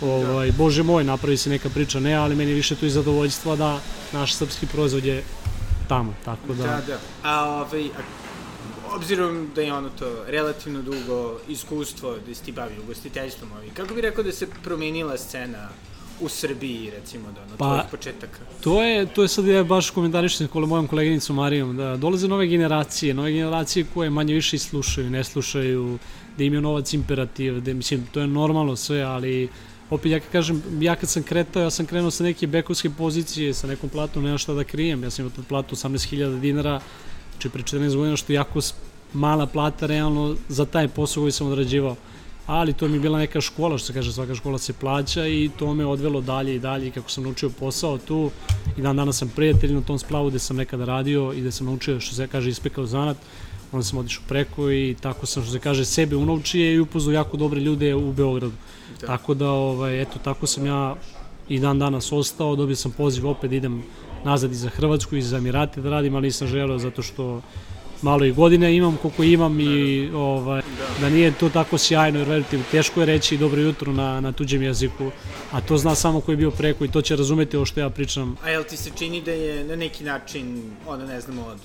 [0.00, 3.80] ovaj, bože moj, napravi se neka priča, ne, ali meni više to i zadovoljstva da
[4.12, 5.22] naš srpski proizvod je
[5.88, 6.62] tamo, tako da...
[6.62, 6.98] Da, da.
[7.22, 8.02] A, ovaj, a
[8.96, 13.94] obzirom da je ono to relativno dugo iskustvo da si ti bavi ugostiteljstvom, ovaj, kako
[13.94, 15.68] bi rekao da se promenila scena
[16.20, 18.38] u Srbiji, recimo, da, na pa, početaka?
[18.60, 22.46] To je, to je sad ja baš komentarišem kolo mojom koleginicom Marijom, da dolaze nove
[22.46, 25.98] generacije, nove generacije koje manje više i slušaju, ne slušaju,
[26.38, 29.48] da imaju novac imperativ, da mislim, to je normalno sve, ali
[29.90, 33.54] opet ja kad kažem, ja kad sam kretao, ja sam krenuo sa neke bekovske pozicije,
[33.54, 36.80] sa nekom platom, nema šta da krijem, ja sam imao platu 18.000 dinara,
[37.32, 38.60] znači pre 14 godina, što je jako
[39.12, 41.96] mala plata realno za taj posao koji sam odrađivao
[42.46, 45.50] ali to mi je bila neka škola, što se kaže, svaka škola se plaća i
[45.58, 48.30] to me odvelo dalje i dalje i kako sam naučio posao tu
[48.76, 51.66] i dan danas sam prijatelj na tom splavu gde sam nekada radio i gde sam
[51.66, 53.16] naučio, što se kaže, ispekao zanat,
[53.72, 57.36] onda sam otišao preko i tako sam, što se kaže, sebe unovčio i upoznao jako
[57.36, 58.54] dobre ljude u Beogradu.
[59.00, 59.06] Da.
[59.06, 60.94] Tako da, ovaj, eto, tako sam ja
[61.48, 63.82] i dan danas ostao, dobio sam poziv opet da idem
[64.24, 67.40] nazad i za Hrvatsku i za Emirate da radim, ali nisam želeo zato što
[68.02, 70.62] malo i godine imam koliko imam i ovaj,
[71.00, 74.62] da nije to tako sjajno jer verujte teško je reći dobro jutro na, na tuđem
[74.62, 75.10] jeziku
[75.52, 77.90] a to zna samo ko je bio preko i to će razumeti ovo što ja
[77.90, 78.36] pričam.
[78.42, 81.58] A jel ti se čini da je na neki način ono ne znamo od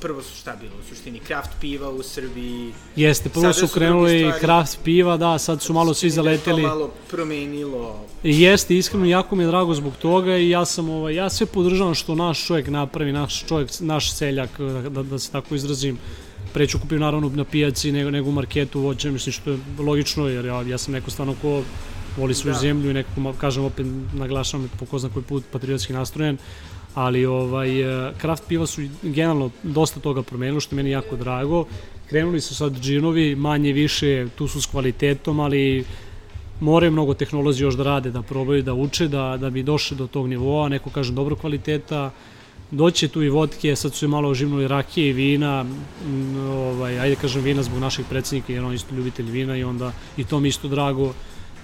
[0.00, 2.72] prvo su šta bilo u suštini, kraft piva u Srbiji.
[2.96, 6.62] Jeste, prvo su, krenuli kraft piva, da, sad su malo svi zaleteli.
[6.62, 8.04] Da malo promenilo.
[8.22, 11.94] Jeste, iskreno jako mi je drago zbog toga i ja sam, ovaj, ja sve podržavam
[11.94, 14.50] što naš čovjek napravi, naš čovjek, naš seljak,
[14.90, 15.98] da, da se tako izrazim,
[16.52, 20.44] preću kupim naravno na pijaci nego, nego u marketu voće, mislim što je logično jer
[20.44, 21.62] ja, ja sam neko stvarno ko
[22.16, 22.60] voli svoju da.
[22.60, 26.38] zemlju i nekako, kažem opet, naglašavam po ko zna koji put patriotski nastrojen,
[26.94, 27.68] ali ovaj,
[28.18, 31.64] kraft piva su generalno dosta toga promenilo, što je meni jako drago.
[32.08, 35.84] Krenuli su sad džinovi, manje više, tu su s kvalitetom, ali
[36.60, 40.06] moraju mnogo tehnolozi još da rade, da probaju, da uče, da, da bi došli do
[40.06, 42.10] tog nivoa, neko kaže dobro kvaliteta,
[42.70, 45.64] doće tu i vodke, sad su je malo oživnuli rakije i vina,
[46.48, 50.24] ovaj, ajde kažem vina zbog našeg predsednika, jer on isto ljubitelj vina i onda i
[50.24, 51.12] to mi isto drago.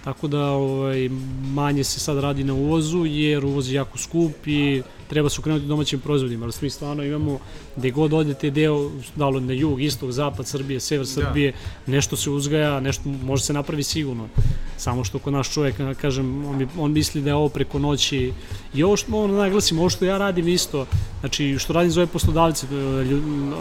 [0.05, 1.09] Tako da ovaj,
[1.55, 5.67] manje se sad radi na uvozu jer uvoz je jako skup i treba se ukrenuti
[5.67, 7.39] domaćim proizvodima, ali mi stvarno imamo
[7.77, 11.13] gde god odete deo, da li na jug, istok, zapad Srbije, sever da.
[11.13, 11.93] Srbije, da.
[11.93, 14.29] nešto se uzgaja, nešto može se napravi sigurno.
[14.77, 18.33] Samo što kod naš čovjek, kažem, on, on misli da je ovo preko noći
[18.75, 20.87] i ovo što da naglasim, ovo što ja radim isto,
[21.21, 22.67] znači što radim za ove poslodavce,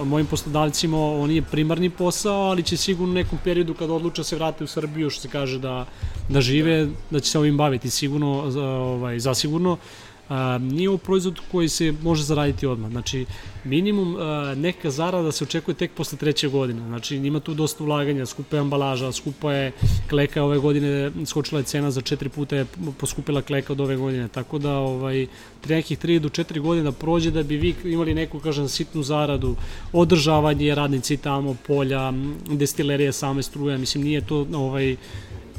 [0.06, 4.36] mojim poslodavcima on nije primarni posao, ali će sigurno u nekom periodu kad odluče se
[4.36, 5.86] vrate u Srbiju, što se kaže da,
[6.30, 8.28] da žive, da će se ovim baviti sigurno,
[8.98, 9.78] ovaj, zasigurno,
[10.30, 12.92] a, nije ovo proizvod koji se može zaraditi odmah.
[12.92, 13.26] Znači,
[13.64, 16.88] minimum a, neka zarada se očekuje tek posle treće godine.
[16.88, 19.72] Znači, ima tu dosta ulaganja, skupa je ambalaža, skupa je
[20.10, 22.66] kleka ove godine, skočila je cena za četiri puta je
[22.98, 24.28] poskupila kleka od ove godine.
[24.28, 25.28] Tako da, ovaj,
[25.70, 29.56] nekih 3 do 4 godine da prođe da bi vi imali neku, kažem, sitnu zaradu,
[29.94, 32.14] održavanje radnici tamo, polja,
[32.50, 34.96] destilerije same struje, mislim, nije to ovaj,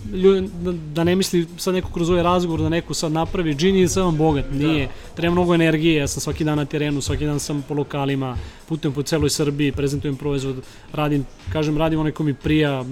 [0.05, 3.89] da, da ne misli sad neko kroz ovaj razgovor da neko sad napravi džin i
[3.89, 4.67] sad vam bogat, da.
[4.67, 4.87] nije.
[4.87, 5.15] Da.
[5.15, 8.37] Treba mnogo energije, ja sam svaki dan na terenu, svaki dan sam po lokalima,
[8.69, 12.85] putujem po celoj Srbiji, prezentujem proizvod, radim, kažem, radim onaj ko mi prija,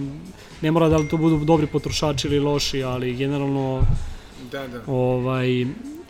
[0.62, 3.83] ne mora da li to budu dobri potrošači ili loši, ali generalno
[4.53, 4.83] da, da.
[4.87, 5.66] ovaj,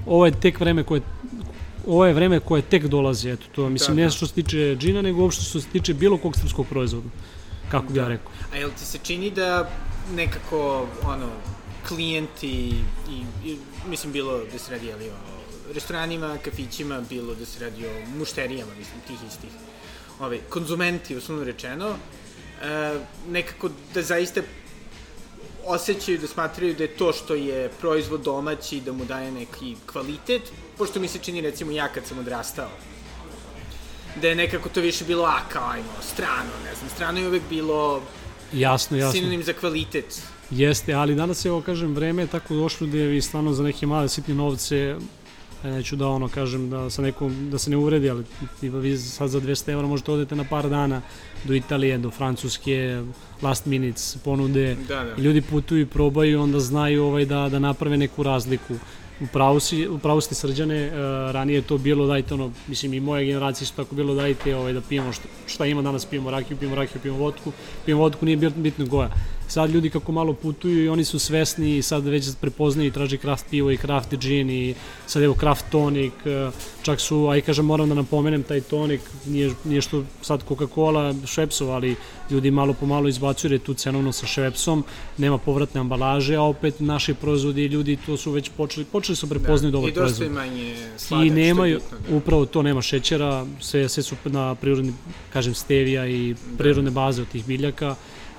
[0.06, 1.00] ovo je tek vreme koje
[1.86, 4.04] ovo je vreme koje tek dolazi, eto, to mislim da, da.
[4.04, 7.08] ne što se tiče džina, nego uopšte što se tiče bilo kog srpskog proizvoda,
[7.70, 8.32] kako bi ja rekao.
[8.52, 9.70] A jel ti se čini da
[10.14, 11.30] nekako, ono,
[11.88, 12.70] klijenti
[13.10, 17.86] i, i mislim, bilo da se radi, ali, o restoranima, kafićima, bilo da se radi
[17.86, 19.50] o mušterijama, mislim, tih istih,
[20.20, 21.88] ovaj, konzumenti, uslovno rečeno,
[22.62, 24.40] e, nekako da zaista
[25.66, 30.42] osjećaju da smatraju da je to što je proizvod domaći, da mu daje neki kvalitet,
[30.78, 32.70] pošto mi se čini recimo ja kad sam odrastao,
[34.20, 37.42] da je nekako to više bilo, a kao ajmo, strano, ne znam, strano je uvek
[37.50, 38.02] bilo
[38.52, 39.12] Jasno, jasno.
[39.12, 40.22] Sinonim za kvalitet.
[40.50, 43.86] Jeste, ali danas je, evo kažem, vreme je tako došlo da vi stvarno za neke
[43.86, 44.96] male sitne novce
[45.64, 48.24] neću da ono kažem da sa nekom da se ne uvredi, ali
[48.60, 51.02] tipa vi sad za 200 evra možete odete na par dana
[51.44, 53.02] do Italije, do Francuske,
[53.42, 54.76] last minutes ponude.
[54.88, 55.22] Da, da.
[55.22, 58.74] Ljudi putuju i probaju, onda znaju ovaj da da naprave neku razliku.
[59.20, 60.94] U pravu, si, u pravu ste srđane, uh,
[61.32, 64.80] ranije to bilo dajte ono, mislim i moje generacije su tako bilo dajte ovaj, da
[64.80, 67.52] pijemo šta, šta ima danas, pijemo rakiju, pijemo rakiju, pijemo vodku,
[67.84, 69.10] pijemo vodku, nije bitno goja
[69.48, 73.18] sad ljudi kako malo putuju i oni su svesni i sad već prepoznaju i traži
[73.18, 74.74] kraft pivo i kraft gin i
[75.06, 76.50] sad evo kraft tonik, e,
[76.82, 81.70] čak su, aj kažem moram da napomenem taj tonik, nije, nije što sad Coca-Cola, Šepsov,
[81.70, 81.96] ali
[82.30, 84.84] ljudi malo po malo izbacuju tu cenovno sa Šepsom,
[85.18, 89.28] nema povratne ambalaže, a opet naši proizvodi i ljudi to su već počeli, počeli su
[89.28, 90.26] prepoznaju da, dobar proizvod.
[90.26, 92.16] I dosta manje sladak, I nemaju, da.
[92.16, 94.92] upravo to nema šećera, sve, sve su na prirodni,
[95.32, 97.96] kažem, stevija i prirodne baze od tih biljaka,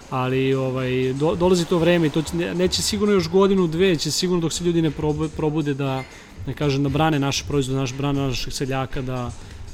[0.10, 4.12] ali ovaj, do, dolazi to vreme i to će, neće sigurno još godinu, dve, će
[4.12, 4.92] sigurno dok se ljudi ne
[5.38, 6.04] probude da,
[6.48, 9.32] ne kažem, da brane naše proizvode, naš brane naših seljaka, da,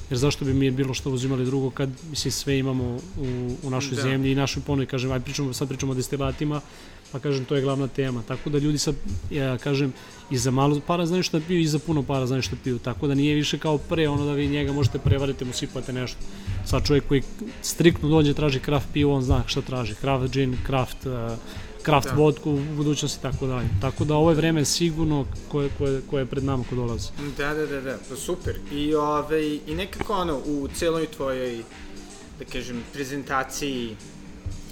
[0.10, 2.84] jer zašto bi mi bilo što uzimali drugo kad mislim sve imamo
[3.18, 4.02] u, u našoj da.
[4.02, 6.62] zemlji i našoj ponoj, kažem, aj pričamo, sad pričamo o destilatima,
[7.14, 8.24] pa kažem, to je glavna tema.
[8.28, 8.96] Tako da ljudi sad,
[9.32, 9.94] ja kažem,
[10.30, 12.80] i za malo para znaju šta piju i za puno para znaju šta piju.
[12.80, 16.18] Tako da nije više kao pre ono da vi njega možete prevariti, mu sipate nešto.
[16.66, 17.22] Sad čovjek koji
[17.62, 19.96] striktno dođe traži kraft pivo, on zna šta traži.
[19.96, 21.38] Kraft gin, kraft, uh,
[21.84, 22.16] kraft da.
[22.16, 23.68] vodku u budućnosti tako dalje.
[23.82, 27.10] Tako da ovo je vreme sigurno koje, koje, koje je pred nama ko dolazi.
[27.38, 28.56] Da, da, da, da, pa super.
[28.72, 31.64] I, ove, ovaj, I nekako ono, u celoj tvojoj,
[32.40, 33.96] da kažem, prezentaciji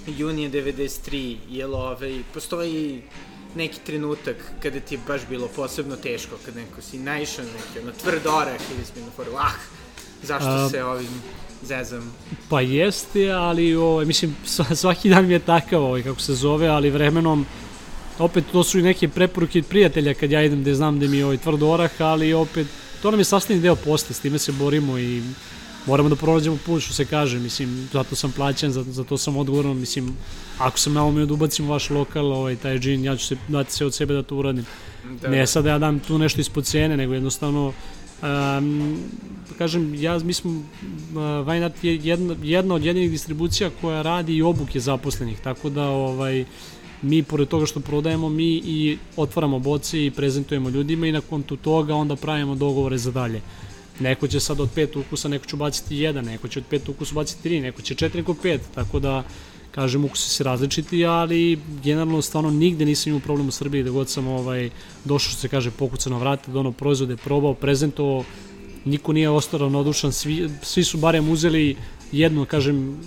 [0.06, 3.02] junija 93, jel ovaj, postoji
[3.54, 7.92] neki trenutak kada ti je baš bilo posebno teško, kad neko si naišao neki ono
[7.92, 9.52] tvrd orah ili si mi na foru, ah,
[10.22, 11.22] zašto A, se ovim
[11.62, 12.14] zezam?
[12.48, 14.36] Pa jeste, ali ovaj, mislim,
[14.74, 17.46] svaki dan mi je takav, ovaj, kako se zove, ali vremenom
[18.18, 21.16] opet to su i neke preporuke od prijatelja kad ja idem gde znam da mi
[21.16, 22.66] je ovaj tvrd orah, ali opet
[23.02, 25.22] to nam je sastavni deo posle, s time se borimo i
[25.86, 29.76] moramo da pronađemo put, što se kaže, mislim, zato sam plaćen, zato, zato sam odgovoran,
[29.76, 30.16] mislim,
[30.58, 33.86] ako sam umio da ubacim vaš lokal, ovaj, taj džin, ja ću se dati se
[33.86, 34.64] od sebe da to uradim.
[35.22, 35.28] Da.
[35.28, 37.72] Ne sad da ja dam tu nešto ispod cene, nego jednostavno,
[38.22, 38.98] um,
[39.58, 44.42] kažem, ja, mi smo, uh, Vajnat je jedna, jedna od jedinih distribucija koja radi i
[44.42, 46.44] obuke zaposlenih, tako da, ovaj,
[47.02, 51.56] mi pored toga što prodajemo, mi i otvaramo boce i prezentujemo ljudima i na kontu
[51.56, 53.40] toga onda pravimo dogovore za dalje.
[54.00, 57.14] Neko će sad od pet ukusa, neko će ubaciti jedan, neko će od pet ukusa
[57.14, 59.24] ubaciti tri, neko će četiri ko pet, tako da
[59.70, 64.08] kažem, ukusi se različiti, ali generalno stvarno nigde nisam imao problem u Srbiji da god
[64.08, 64.70] sam ovaj,
[65.04, 68.24] došao, što se kaže, pokucano vrata, da ono proizvode probao, prezentovao,
[68.84, 71.76] niko nije ostao ravnodušan, svi, svi su barem uzeli
[72.12, 73.00] jedno, kažem,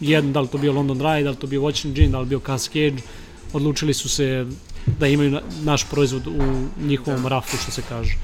[0.00, 2.26] jedno, da li to bio London Dry, da li to bio Watching Gin, da li
[2.26, 3.02] bio Cascade,
[3.52, 4.46] odlučili su se
[4.86, 7.28] da imaju naš proizvod u njihovom da.
[7.28, 8.16] rafu, što se kaže.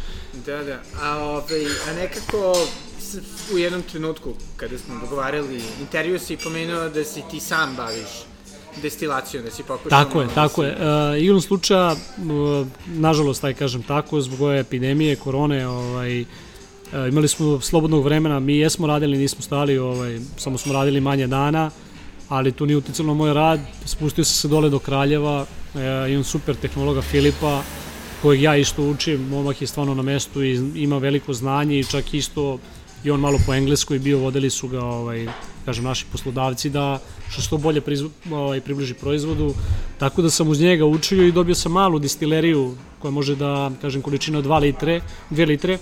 [0.46, 0.80] Da, da.
[1.02, 2.66] A, ovaj, a nekako
[3.54, 8.08] u jednom trenutku, kada smo dogovarali intervju, si pomenuo da si ti sam baviš
[8.82, 10.04] destilacijom, da si pokušao...
[10.04, 10.66] Tako je, da tako si...
[10.66, 10.74] je.
[10.74, 16.26] Uh, igrom slučaja, uh, nažalost, taj kažem tako, zbog ove epidemije, korone, ovaj, uh,
[17.08, 21.70] imali smo slobodnog vremena, mi jesmo radili, nismo stali, ovaj, samo smo radili manje dana,
[22.28, 26.56] ali to nije uticalo moj rad, spustio sam se dole do Kraljeva, uh, imam super
[26.56, 27.62] tehnologa Filipa,
[28.22, 32.14] kojeg ja isto učim, momak je stvarno na mestu i ima veliko znanje i čak
[32.14, 32.58] isto
[33.04, 35.28] i on malo po engleskoj bio, vodili su ga, ovaj,
[35.64, 36.98] kažem, naši poslodavci da
[37.30, 39.54] što što bolje prizvo, ovaj, približi proizvodu.
[39.98, 44.02] Tako da sam uz njega učio i dobio sam malu distileriju koja može da, kažem,
[44.02, 45.78] količina od 2 litre, 2 litre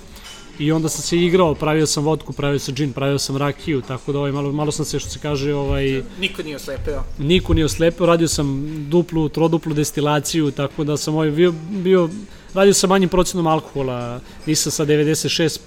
[0.58, 4.12] i onda sam se igrao, pravio sam vodku, pravio sam džin, pravio sam rakiju, tako
[4.12, 5.54] da ovaj, malo, malo sam se, što se kaže...
[5.54, 7.04] Ovaj, niko nije oslepeo.
[7.18, 12.08] Niko nije oslepeo, radio sam duplu, troduplu destilaciju, tako da sam ovaj, bio, bio
[12.54, 15.58] radio sa manjim procenom alkohola, nisam sa 96%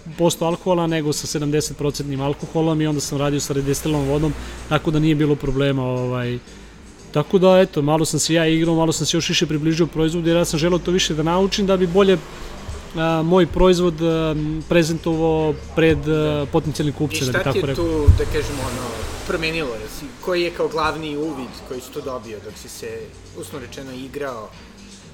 [0.46, 4.34] alkohola, nego sa 70% alkoholom i onda sam radio sa redestilnom vodom,
[4.70, 6.40] tako da nije bilo problema ovaj,
[7.12, 10.28] Tako da, eto, malo sam se ja igrao, malo sam se još više približio proizvodu,
[10.30, 12.18] jer ja sam želeo to više da naučim, da bi bolje
[12.96, 14.36] a, moj proizvod a,
[14.70, 16.46] prezentovao pred da.
[16.52, 17.32] potencijalnim kupcima.
[17.32, 18.88] Da I šta ti je tu, da kažemo, ono,
[19.28, 19.70] promenilo?
[20.26, 23.00] Koji je kao glavni uvid koji si to dobio dok si se,
[23.40, 24.50] usno rečeno, igrao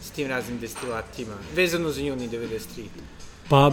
[0.02, 2.60] s tim raznim destilatima, vezano za juni 93?
[3.50, 3.72] Pa,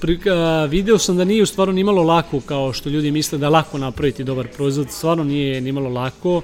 [0.00, 3.48] pri, a, video sam da nije u stvarno nimalo lako, kao što ljudi misle da
[3.48, 6.42] lako napraviti dobar proizvod, stvarno nije nimalo lako,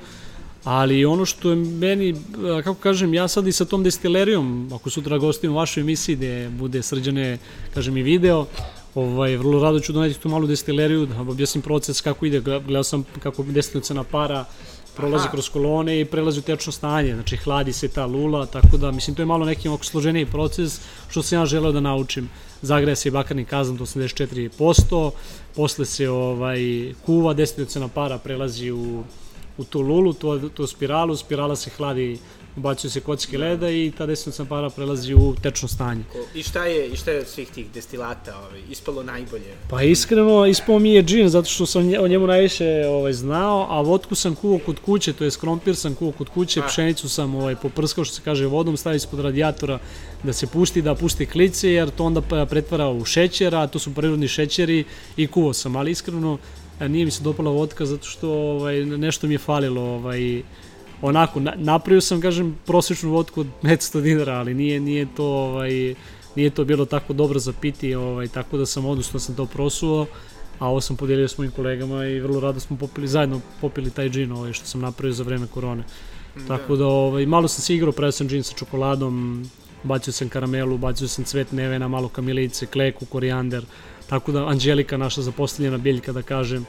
[0.65, 2.15] ali ono što je meni,
[2.65, 6.49] kako kažem, ja sad i sa tom destilerijom, ako sutra gostim u vašoj emisiji gde
[6.49, 7.39] bude srđane,
[7.75, 8.47] kažem i video,
[8.95, 13.05] ovaj, vrlo rado ću doneti tu malu destileriju, da objasnim proces kako ide, gledao sam
[13.23, 14.45] kako destilna cena para,
[14.97, 15.31] prolazi Aha.
[15.31, 19.17] kroz kolone i prelazi u tečno stanje, znači hladi se ta lula, tako da, mislim,
[19.17, 22.31] to je malo neki oko složeniji proces, što sam ja želeo da naučim.
[22.63, 25.11] Zagreja se bakarni kazan do 84%,
[25.57, 26.61] posle se ovaj,
[27.07, 29.05] kuva, destilaciona para prelazi u,
[29.59, 32.19] u tu lulu, to, to spiralu, spirala se hladi,
[32.57, 36.03] ubacuju se kocke leda i ta destilaciona para prelazi u tečno stanje.
[36.35, 39.55] I šta je, i šta je od svih tih destilata ovaj, ispalo najbolje?
[39.71, 43.81] Pa iskreno, ispao mi je džin, zato što sam o njemu najviše ovaj, znao, a
[43.81, 46.67] vodku sam kuvao kod kuće, to je krompir sam kuvao kod kuće, A.
[46.67, 49.79] pšenicu sam ovaj, poprskao, što se kaže, vodom, stavio ispod radijatora
[50.23, 53.79] da se pusti, da pusti klice, jer to onda pa- pretvara u šećer, a to
[53.79, 54.85] su prirodni šećeri
[55.17, 56.39] i kuvao sam, ali iskreno
[56.81, 60.43] nije mi se dopala vodka zato što ovaj, nešto mi je falilo, ovaj,
[61.03, 65.95] onako, na, napravio sam, kažem, prosječnu vodku od 500 dinara, ali nije, nije to, ovaj,
[66.37, 70.07] nije to bilo tako dobro za piti, ovaj, tako da sam odustao sam to prosuo,
[70.59, 74.09] a ovo sam podelio s mojim kolegama i vrlo rado smo popili, zajedno popili taj
[74.09, 75.85] džin ovaj, što sam napravio za vreme korone.
[76.49, 79.45] Tako da ovaj, malo sam se igrao, pravio sam džin sa čokoladom,
[79.83, 83.65] bacio sam karamelu, bacio sam cvet nevena, malo kamilice, kleku, korijander,
[84.07, 86.67] tako da Anđelika naša zapostavljena biljka da kažem,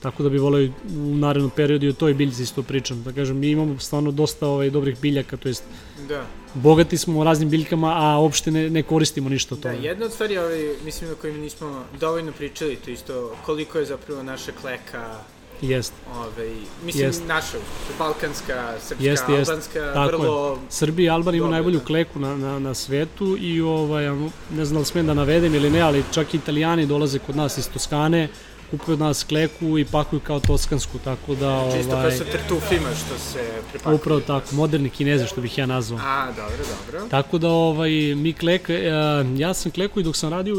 [0.00, 3.02] tako da bi voleo u narednom periodu i o toj biljci isto pričam.
[3.02, 5.64] Da kažem, mi imamo stvarno dosta ovaj, dobrih biljaka, to jest
[6.08, 6.26] Da.
[6.54, 9.82] bogati smo raznim biljkama, a uopšte ne, ne koristimo ništa od Da, toga.
[9.82, 14.22] jedna od stvari, ovaj, mislim, o kojima nismo dovoljno pričali, to isto koliko je zapravo
[14.22, 15.18] naša kleka,
[15.62, 15.94] Jeste.
[16.16, 17.22] ovaj, mislim, Jest.
[17.26, 17.58] naša,
[17.98, 19.32] balkanska, srpska, jeste.
[19.32, 20.58] albanska, Tako vrlo...
[20.68, 21.84] Srbija i imaju Dobro, najbolju da.
[21.84, 24.04] kleku na, na, na svetu i ovaj,
[24.50, 27.36] ne znam da li smijem da navedem ili ne, ali čak i italijani dolaze kod
[27.36, 28.28] nas iz Toskane,
[28.70, 31.70] kupuju od nas kleku i pakuju kao toskansku, tako da...
[31.76, 33.94] Čisto kao Ovaj, sa tartufima što se prepakuju.
[33.94, 36.00] upravo tako, moderni kineze što bih ja nazvao.
[36.04, 37.08] A, dobro, dobro.
[37.08, 38.90] Tako da ovaj, mi kleka, e,
[39.36, 40.54] ja sam kleku i dok sam radio,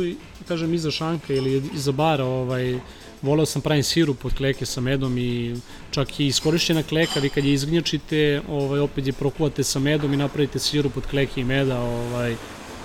[0.47, 2.79] kažem, iza šanka ili iza bara, ovaj,
[3.25, 5.55] voleo sam pravim sirup od kleke sa medom i
[5.91, 10.17] čak i iskorišćena kleka, vi kad je izgnjačite, ovaj, opet je prokuvate sa medom i
[10.17, 12.35] napravite sirup od kleke i meda, ovaj,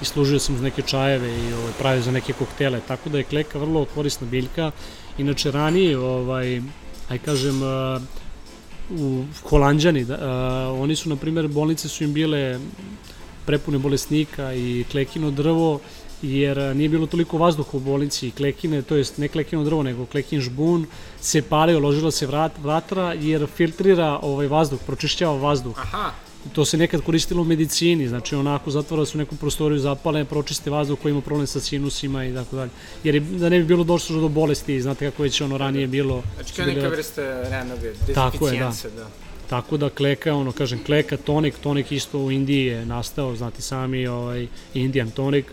[0.02, 3.24] i služio sam uz neke čajeve i ovaj, pravio za neke koktele, tako da je
[3.24, 4.70] kleka vrlo korisna biljka.
[5.18, 6.60] Inače, ranije, ovaj,
[7.08, 8.00] aj kažem, a,
[8.90, 12.58] u Holandjani, da, a, oni su, na primjer, bolnice su im bile
[13.46, 15.80] prepune bolesnika i klekino drvo,
[16.22, 19.82] jer a, nije bilo toliko vazduha u bolnici i klekine, to jest ne klekino drvo,
[19.82, 20.86] nego klekin žbun,
[21.20, 25.78] se palio, ložila se vrat, vatra, jer filtrira ovaj vazduh, pročišćava vazduh.
[25.78, 26.12] Aha,
[26.54, 30.70] To se nekad koristilo u medicini, znači onako zatvara se u neku prostoriju, zapale, pročiste
[30.70, 32.70] vazduh koji ima problem sa sinusima i tako dalje.
[33.04, 36.22] Jer je, da ne bi bilo došlo do bolesti, znate kako već ono ranije bilo.
[36.34, 37.22] znači kao neka vrsta
[38.14, 38.72] Tako je, da.
[38.96, 39.06] da.
[39.50, 44.06] Tako da kleka, ono, kažem, kleka, tonik, tonik isto u Indiji je nastao, znati sami,
[44.06, 45.46] ovaj, Indian tonik,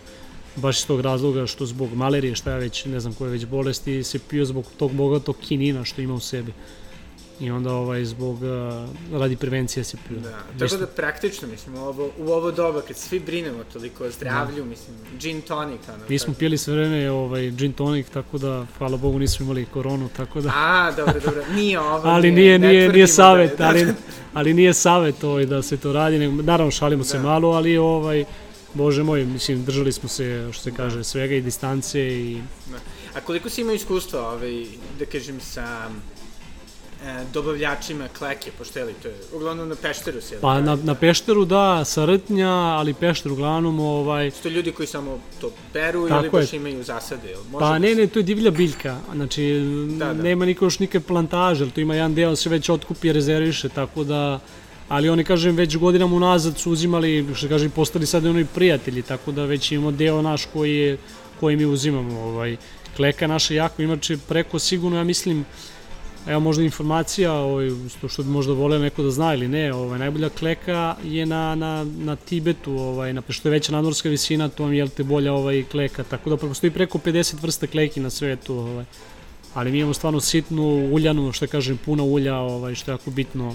[0.58, 4.04] baš iz tog razloga što zbog malerije, šta ja već, ne znam koje već bolesti,
[4.04, 6.52] se pio zbog tog bogatog kinina što ima u sebi.
[7.40, 10.18] I onda ovaj, zbog, uh, radi prevencije se pio.
[10.18, 14.10] Da, tako da praktično, mislim, u ovo, u ovo doba kad svi brinemo toliko o
[14.10, 15.98] zdravlju, mislim, gin tonic, ono.
[16.08, 20.08] Mi smo pili sve vreme ovaj, gin tonic, tako da, hvala Bogu, nismo imali koronu,
[20.16, 20.52] tako da...
[20.54, 23.84] A, dobro, dobro, nije ovo, ali nije, nije, tvrdimo nije da savet, je- da, ali,
[23.84, 23.92] da.
[24.34, 27.22] ali nije savet ovaj da se to radi, nego, naravno šalimo se Da.
[27.22, 28.24] malo, ali ovaj,
[28.74, 32.42] bože moj, mislim, držali smo se, što se kaže, svega i distance i
[33.14, 34.64] A koliko si imao iskustva, ovaj,
[34.98, 35.90] da kažem, sa
[37.04, 40.94] e, dobavljačima kleke, pošto je li to je, uglavnom na pešteru se, pa na, na
[40.94, 46.08] pešteru da, sa rtnja, ali pešter uglavnom ovaj, Su to ljudi koji samo to peru
[46.08, 47.28] Tako ili baš imaju zasade?
[47.28, 47.40] Jel?
[47.50, 49.60] Može Pa da ne, ne, to je divlja biljka, znači
[49.98, 50.22] Da, da.
[50.22, 53.68] nema niko još nike plantaže, ali to ima jedan deo se već otkupi i rezerviše,
[53.68, 54.40] tako da,
[54.88, 59.32] ali oni, kažem, već godinama unazad su uzimali, što kažem, postali sad oni prijatelji, tako
[59.32, 60.98] da već imamo deo naš koji, je,
[61.40, 62.20] koji mi uzimamo.
[62.20, 62.56] Ovaj.
[62.96, 65.44] Kleka naša jako, inače preko sigurno, ja mislim,
[66.26, 67.70] evo možda informacija, ovaj,
[68.08, 71.86] što bi možda voleo neko da zna ili ne, ovaj, najbolja kleka je na, na,
[71.98, 75.64] na Tibetu, ovaj, na, što je veća nadmorska visina, to vam je te bolja ovaj,
[75.70, 78.84] kleka, tako da postoji preko 50 vrsta kleki na svetu, ovaj.
[79.58, 83.54] Ali mi imamo stvarno sitnu uljanu, što kažem, puno ulja, ovaj, što je jako bitno,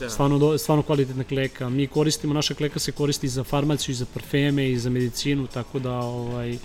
[0.00, 0.10] Da.
[0.10, 1.68] stvarno, do, stvarno kvalitetna kleka.
[1.68, 5.78] Mi koristimo, naša kleka se koristi za farmaciju, i za parfeme, i za medicinu, tako
[5.78, 6.58] da, ovaj,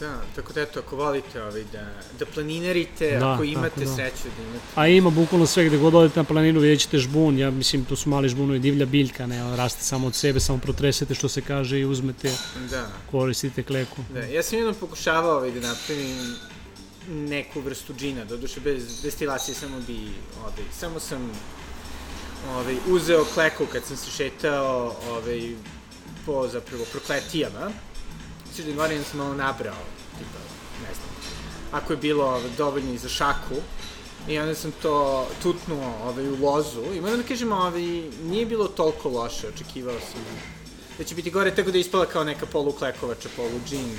[0.00, 1.82] Da, tako da eto, ako volite ovaj, da,
[2.18, 3.94] da planinarite, Da, ako imate da.
[3.94, 4.64] sreću da imate...
[4.74, 7.96] A ima bukvalno sve gde god odete na planinu vidjet ćete žbun, ja mislim to
[7.96, 11.80] su mali žbunovi, divlja biljka, ne, raste samo od sebe, samo protresete što se kaže
[11.80, 12.30] i uzmete,
[12.70, 14.02] Da, koristite kleku.
[14.14, 14.20] da.
[14.20, 16.16] Ja sam jednom pokušavao ovaj, da napravim
[17.08, 19.98] neku vrstu džina, doduše bez destilacije, samo bi,
[20.40, 21.30] ovaj, samo sam
[22.50, 25.54] ovaj, uzeo kleku kad sam se šetao ovaj,
[26.26, 27.70] po zapravo prokletijama.
[28.54, 29.84] Sređen varijan sam malo nabrao,
[30.18, 30.38] tipa,
[30.88, 31.10] ne znam,
[31.72, 33.56] ako je bilo ovaj, dovoljno i za šaku,
[34.28, 37.82] I onda sam to tutnuo ovaj, u lozu i moram da kažem, ovaj,
[38.22, 40.20] nije bilo toliko loše, očekivao sam
[40.98, 43.96] da će biti gore, tako da je ispala kao neka polu klekovača, polu džin.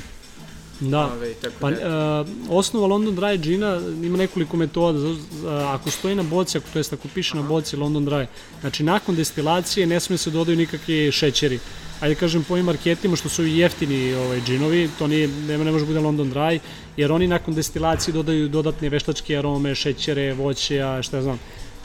[0.89, 4.99] Da, Ovaj, tako pa da, osnova London Dry džina ima nekoliko metoda,
[5.47, 8.25] ako stoji na boci, ako, to jest ako piše na boci London Dry,
[8.61, 11.59] znači nakon destilacije ne sme se dodaju nikakvi šećeri.
[11.99, 15.71] Ajde kažem po ovim marketima što su i jeftini ovaj, džinovi, to nije, ne, ne
[15.71, 16.59] može bude London Dry,
[16.97, 21.39] jer oni nakon destilacije dodaju dodatne veštačke arome, šećere, voće, a šta ja znam.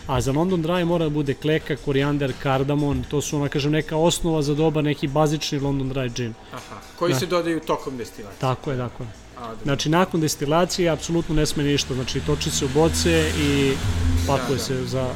[0.09, 3.97] A za London Dry mora da bude kleka, korijander, kardamon, to su, ona kažem, neka
[3.97, 6.35] osnova za dobar neki bazični London Dry džin.
[6.53, 7.19] aha, koji da.
[7.19, 8.41] se dodaju tokom destilacije.
[8.41, 9.09] Tako je, tako je.
[9.39, 9.55] A.
[9.63, 11.95] Znači, nakon destilacije apsolutno ne sme ništa.
[11.95, 13.73] Znači, toči se u boce i
[14.27, 14.59] pakuje Da, da.
[14.59, 15.11] se za.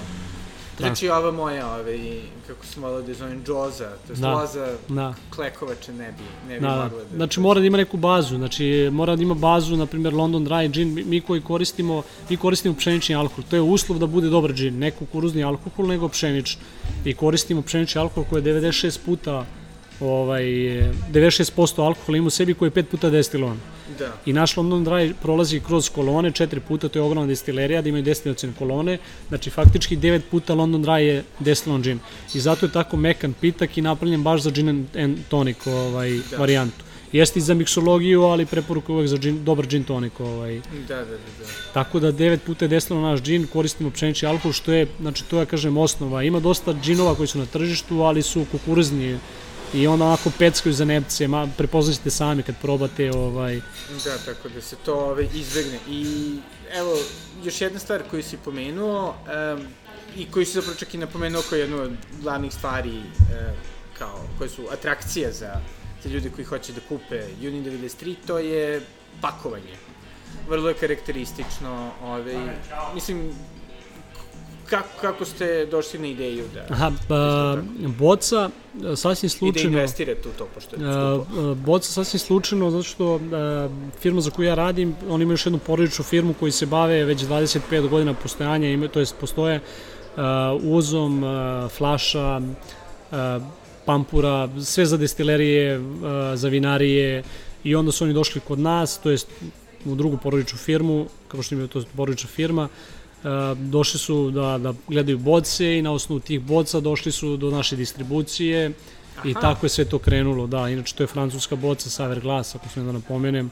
[0.79, 4.35] Znači, ova moja, ovaj, kako se malo da zovem, džoza, to je Da.
[4.35, 7.05] loza Da, klekovače ne bi, ne bi da, mogla da.
[7.11, 7.16] da...
[7.16, 8.37] Znači, mora da ima neku bazu.
[8.37, 10.95] Znači, mora da ima bazu, na primjer, London Dry gin.
[10.95, 13.45] Mi, mi koji koristimo, mi koristimo pšenični alkohol.
[13.51, 14.79] To je uslov da bude dobar gin.
[14.79, 16.62] Ne kukuruzni alkohol, nego pšenični.
[17.05, 19.45] I koristimo pšenični alkohol koji je 96 puta
[20.01, 23.61] ovaj, 96% alkohola ima u sebi koji je 5 puta destilovan.
[23.99, 24.12] Da.
[24.26, 28.05] I naš London Dry prolazi kroz kolone, četiri puta, to je ogromna destilerija, da imaju
[28.05, 31.99] destilacijne kolone, znači faktički devet puta London Dry je destilovan džin.
[32.34, 36.36] I zato je tako mekan pitak i napravljen baš za gin and, tonic ovaj, Da.
[36.36, 36.84] varijantu.
[37.12, 40.12] Jeste i za miksologiju, ali preporuka uvek za gin, dobar gin tonic.
[40.18, 40.61] Ovaj.
[40.88, 41.45] Da, da, da, da.
[41.72, 45.38] Tako da devet puta je destilovan naš džin, koristimo pšenični alkohol, što je, znači to
[45.38, 46.22] ja kažem osnova.
[46.22, 49.18] Ima dosta džinova koji su na tržištu, ali su kukuruzni
[49.75, 53.61] i onda onako peckaju za nepce, ma, prepoznaćete sami kad probate ovaj,
[54.05, 55.79] Da, tako da se to ovaj, izbegne.
[55.89, 56.33] I
[56.73, 56.99] evo,
[57.45, 59.14] još jedna stvar koju si pomenuo,
[59.55, 59.66] um,
[60.16, 61.91] i koju si zapravo čak i napomenuo kao jednu od
[62.23, 63.59] glavnih stvari uh,
[63.99, 65.61] kao, koje su atrakcija za,
[66.03, 68.81] za ljude koji hoće da kupe Uni 93, to je
[69.20, 69.77] pakovanje.
[70.49, 72.37] Vrlo je karakteristično, ovaj,
[72.95, 73.33] mislim,
[74.73, 77.57] kako, kako ste došli na ideju da, Aha, pa,
[77.99, 78.51] boca,
[78.97, 79.70] sasvim i da slučajno...
[79.70, 81.41] investirate u to, pošto je Uh, skupo?
[81.41, 83.20] uh, boca sasvim slučajno, zato što uh,
[84.01, 87.20] firma za koju ja radim, oni imaju još jednu porodičnu firmu koji se bave već
[87.20, 90.23] 25 godina postojanja, imaju, to jest postoje uh,
[90.62, 93.18] uvozom uh, flaša, uh,
[93.85, 95.85] pampura, sve za destilerije, uh,
[96.35, 97.23] za vinarije
[97.64, 99.29] i onda su oni došli kod nas, to jest
[99.85, 103.01] u drugu porodičnu firmu, kao što imaju to porodična firma, Uh,
[103.57, 107.77] došli su da, da gledaju boce i na osnovu tih boca došli su do naše
[107.77, 108.73] distribucije
[109.25, 109.41] i Aha.
[109.41, 112.87] tako je sve to krenulo, da, inače to je francuska boca Saver Glass, ako sam
[112.87, 113.51] da napomenem,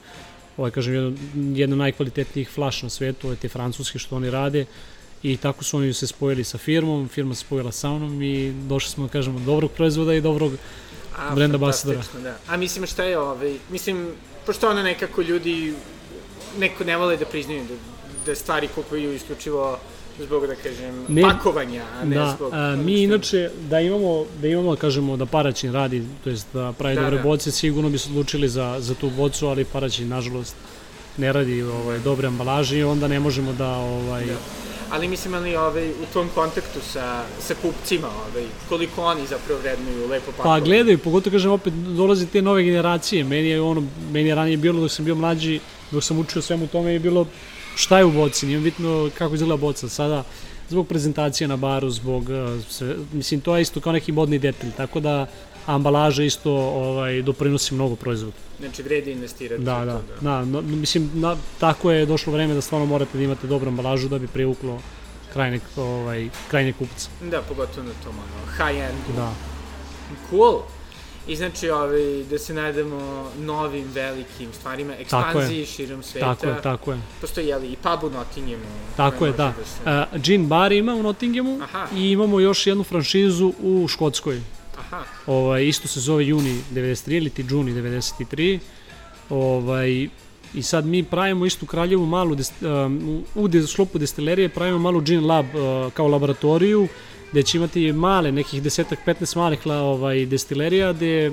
[0.56, 4.64] ovo je, kažem, jedno, jedno najkvalitetnijih flaš na svetu, ove te francuske što oni rade
[5.22, 8.90] i tako su oni se spojili sa firmom, firma se spojila sa mnom i došli
[8.90, 10.52] smo, da kažemo, do dobrog proizvoda i dobrog
[11.18, 12.02] A, brand ambasadora.
[12.22, 12.36] Da.
[12.48, 14.08] A mislim šta je ovaj, mislim,
[14.46, 15.74] pošto ono nekako ljudi
[16.58, 17.74] neko ne vole da priznaju da,
[18.30, 19.78] da stvari kupuju isključivo
[20.18, 22.52] zbog, da kažem, Ne- pakovanja, a ne da, zbog...
[22.54, 26.94] a, mi inače, da imamo, da imamo, kažemo, da Paraćin radi, to jest da pravi
[26.94, 27.22] Da, dobre da.
[27.22, 30.56] boce, sigurno bi se odlučili za, za tu bocu, ali Paraćin, nažalost,
[31.16, 34.36] ne radi ovaj, dobre ambalaže i onda ne možemo da, ovaj, Da.
[34.90, 40.08] Ali mislim, ali ovaj, u tom kontaktu sa, sa kupcima, ovaj, koliko oni zapravo vrednuju
[40.08, 40.60] lepo pakovanje.
[40.60, 43.24] Pa gledaju, pogotovo kažem opet dolaze te nove generacije.
[43.24, 45.60] Meni je ono, meni je ranije bilo dok sam bio mlađi,
[45.90, 47.26] dok sam učio svemu tome je bilo
[47.80, 49.88] šta je u boci, nije bitno kako izgleda boca.
[49.88, 50.24] Sada
[50.68, 54.70] zbog prezentacije na baru, zbog uh, sve, mislim to je isto kao neki modni detalj,
[54.76, 55.26] tako da
[55.66, 58.36] ambalaža isto ovaj doprinosi mnogo proizvodu.
[58.60, 59.62] Znači, vredi investirati.
[59.62, 63.24] Da, da, to, da, no, mislim na, tako je došlo vreme da stvarno morate da
[63.24, 64.80] imate dobru ambalažu da bi privuklo
[65.32, 67.08] krajnjeg ovaj krajnjeg kupca.
[67.30, 69.16] Da, pogotovo na tom ono, high-end.
[69.16, 69.32] Da.
[70.30, 70.60] Cool.
[71.28, 76.34] I znači, ovaj, da se nadamo novim velikim stvarima, ekspanziji širom sveta.
[76.34, 77.00] Tako je, tako je.
[77.20, 78.64] Postoji, jeli, i pub u Nottinghamu.
[78.96, 79.46] Tako je, da.
[79.46, 80.06] može se...
[80.14, 81.86] Uh, Gin Bar ima u Nottinghamu Aha.
[81.96, 84.40] i imamo još jednu franšizu u Škotskoj.
[84.78, 88.58] Aha, Ovaj, isto se zove Juni 93 ili ti Juni 93.
[89.30, 90.08] Ovaj,
[90.54, 95.26] I sad mi pravimo istu kraljevu malu, dest, um, u sklopu destilerije pravimo malu Gin
[95.26, 96.88] Lab uh, kao laboratoriju
[97.30, 101.32] gde će imati male, nekih desetak, 15 malih ovaj, destilerija gde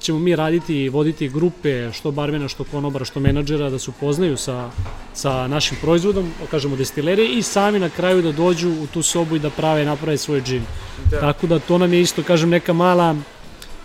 [0.00, 4.36] ćemo mi raditi i voditi grupe što barmena, što konobara, što menadžera da se upoznaju
[4.36, 4.70] sa,
[5.14, 9.38] sa našim proizvodom, kažemo destilerije i sami na kraju da dođu u tu sobu i
[9.38, 10.62] da prave, naprave svoj džin.
[11.10, 11.20] da.
[11.20, 13.16] Tako da to nam je isto, kažem, neka mala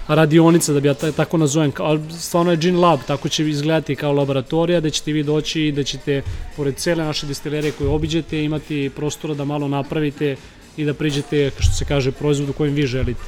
[0.07, 3.95] radionica, da bi ja ta- tako nazovem, ali stvarno je Gin Lab, tako će izgledati
[3.95, 6.21] kao laboratorija, da ćete vi doći i da ćete,
[6.55, 10.35] pored cele naše destilerije koje obiđete, imati prostora da malo napravite
[10.77, 13.21] i da priđete, što se kaže, proizvodu kojim vi želite.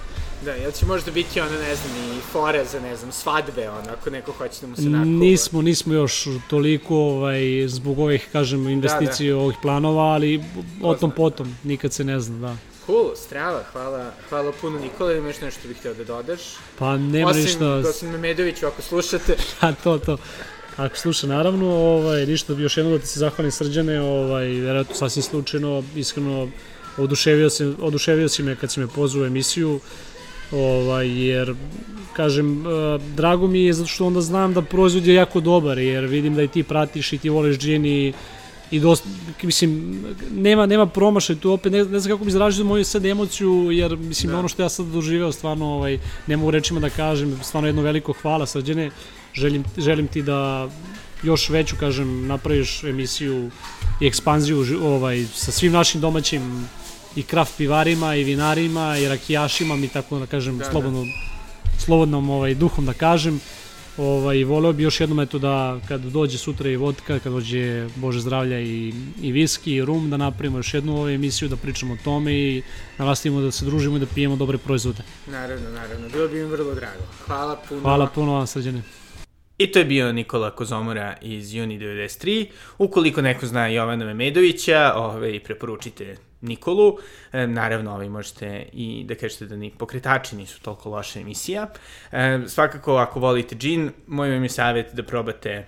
[0.45, 3.91] Da, jel će možda biti ono, ne znam, i fore za, ne znam, svadbe, ono,
[3.91, 5.05] ako neko hoće da mu se nakova?
[5.05, 9.43] Nismo, nismo još toliko ovaj, zbog ovih, kažem, investicije, da, da.
[9.43, 10.43] ovih planova, ali
[10.81, 12.57] o tom potom, nikad se ne zna, da.
[12.85, 16.41] Cool, strava, hvala, hvala puno Nikola, imaš nešto bih htio da dodaš?
[16.79, 17.67] Pa nema Osim, ništa.
[17.67, 19.35] Osim Memedoviću, ako slušate.
[19.61, 20.17] A to, to.
[20.77, 25.23] Ako sluša, naravno, ovaj, ništa, još jedno da ti se zahvalim srđane, ovaj, vjerojatno sasvim
[25.23, 26.49] slučajno, iskreno,
[26.97, 29.79] oduševio, se, oduševio si me kad si me pozvao u emisiju,
[30.51, 31.55] ovaj, jer,
[32.13, 36.05] kažem, uh, drago mi je zato što onda znam da proizvod je jako dobar, jer
[36.05, 38.13] vidim da i ti pratiš i ti voliš džin i
[38.73, 39.09] i dosta,
[39.43, 39.99] mislim,
[40.31, 43.97] nema, nema promašaj tu opet, ne, ne znam kako bi izražio moju sad emociju, jer
[43.97, 44.39] mislim, da.
[44.39, 48.13] ono što ja sad doživeo, stvarno, ovaj, ne mogu rečima da kažem, stvarno jedno veliko
[48.21, 48.91] hvala srđene,
[49.33, 50.69] želim, želim ti da
[51.23, 53.51] još veću, kažem, napraviš emisiju
[54.01, 56.67] i ekspanziju ovaj, sa svim našim domaćim
[57.15, 61.79] i kraft pivarima i vinarima i rakijašima mi tako da kažem da, slobodno da.
[61.79, 63.41] slobodnom ovaj duhom da kažem
[63.97, 68.19] Ovaj, voleo bi još jednom eto da kad dođe sutra i vodka, kad dođe Bože
[68.19, 71.97] zdravlja i, i viski i rum, da napravimo još jednu ovu emisiju, da pričamo o
[72.03, 72.63] tome i
[72.97, 75.03] da nastavimo da se družimo i da pijemo dobre proizvode.
[75.27, 76.09] Naravno, naravno.
[76.09, 77.03] Bilo bi mi vrlo drago.
[77.25, 77.81] Hvala puno.
[77.81, 78.81] Hvala puno vam, srđane.
[79.57, 82.47] I to je bio Nikola Kozomora iz Juni 93.
[82.77, 86.97] Ukoliko neko zna Jovana Memedovića, ove, preporučite Nikolu.
[87.31, 91.67] E, naravno, ovaj možete i da kažete da ni pokretači nisu toliko loša emisija.
[92.11, 95.65] E, svakako, ako volite džin, moj vam je savjet da probate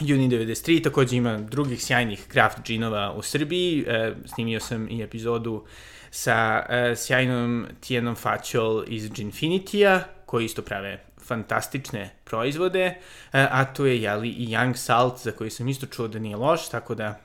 [0.00, 3.84] Juni 93, takođe ima drugih sjajnih craft džinova u Srbiji.
[3.86, 5.64] E, snimio sam i epizodu
[6.10, 12.96] sa e, sjajnom Tijenom Faćol iz Ginfinitija, koji isto prave fantastične proizvode, e,
[13.32, 16.68] a to je jeli i Young Salt, za koji sam isto čuo da nije loš,
[16.68, 17.20] tako da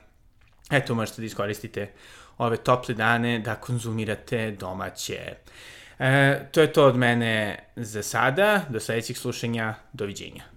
[0.70, 1.92] eto možete da iskoristite
[2.38, 5.34] ove tople dane da konzumirate domaće.
[5.98, 10.53] E, to je to od mene za sada, do sledećeg slušanja, doviđenja.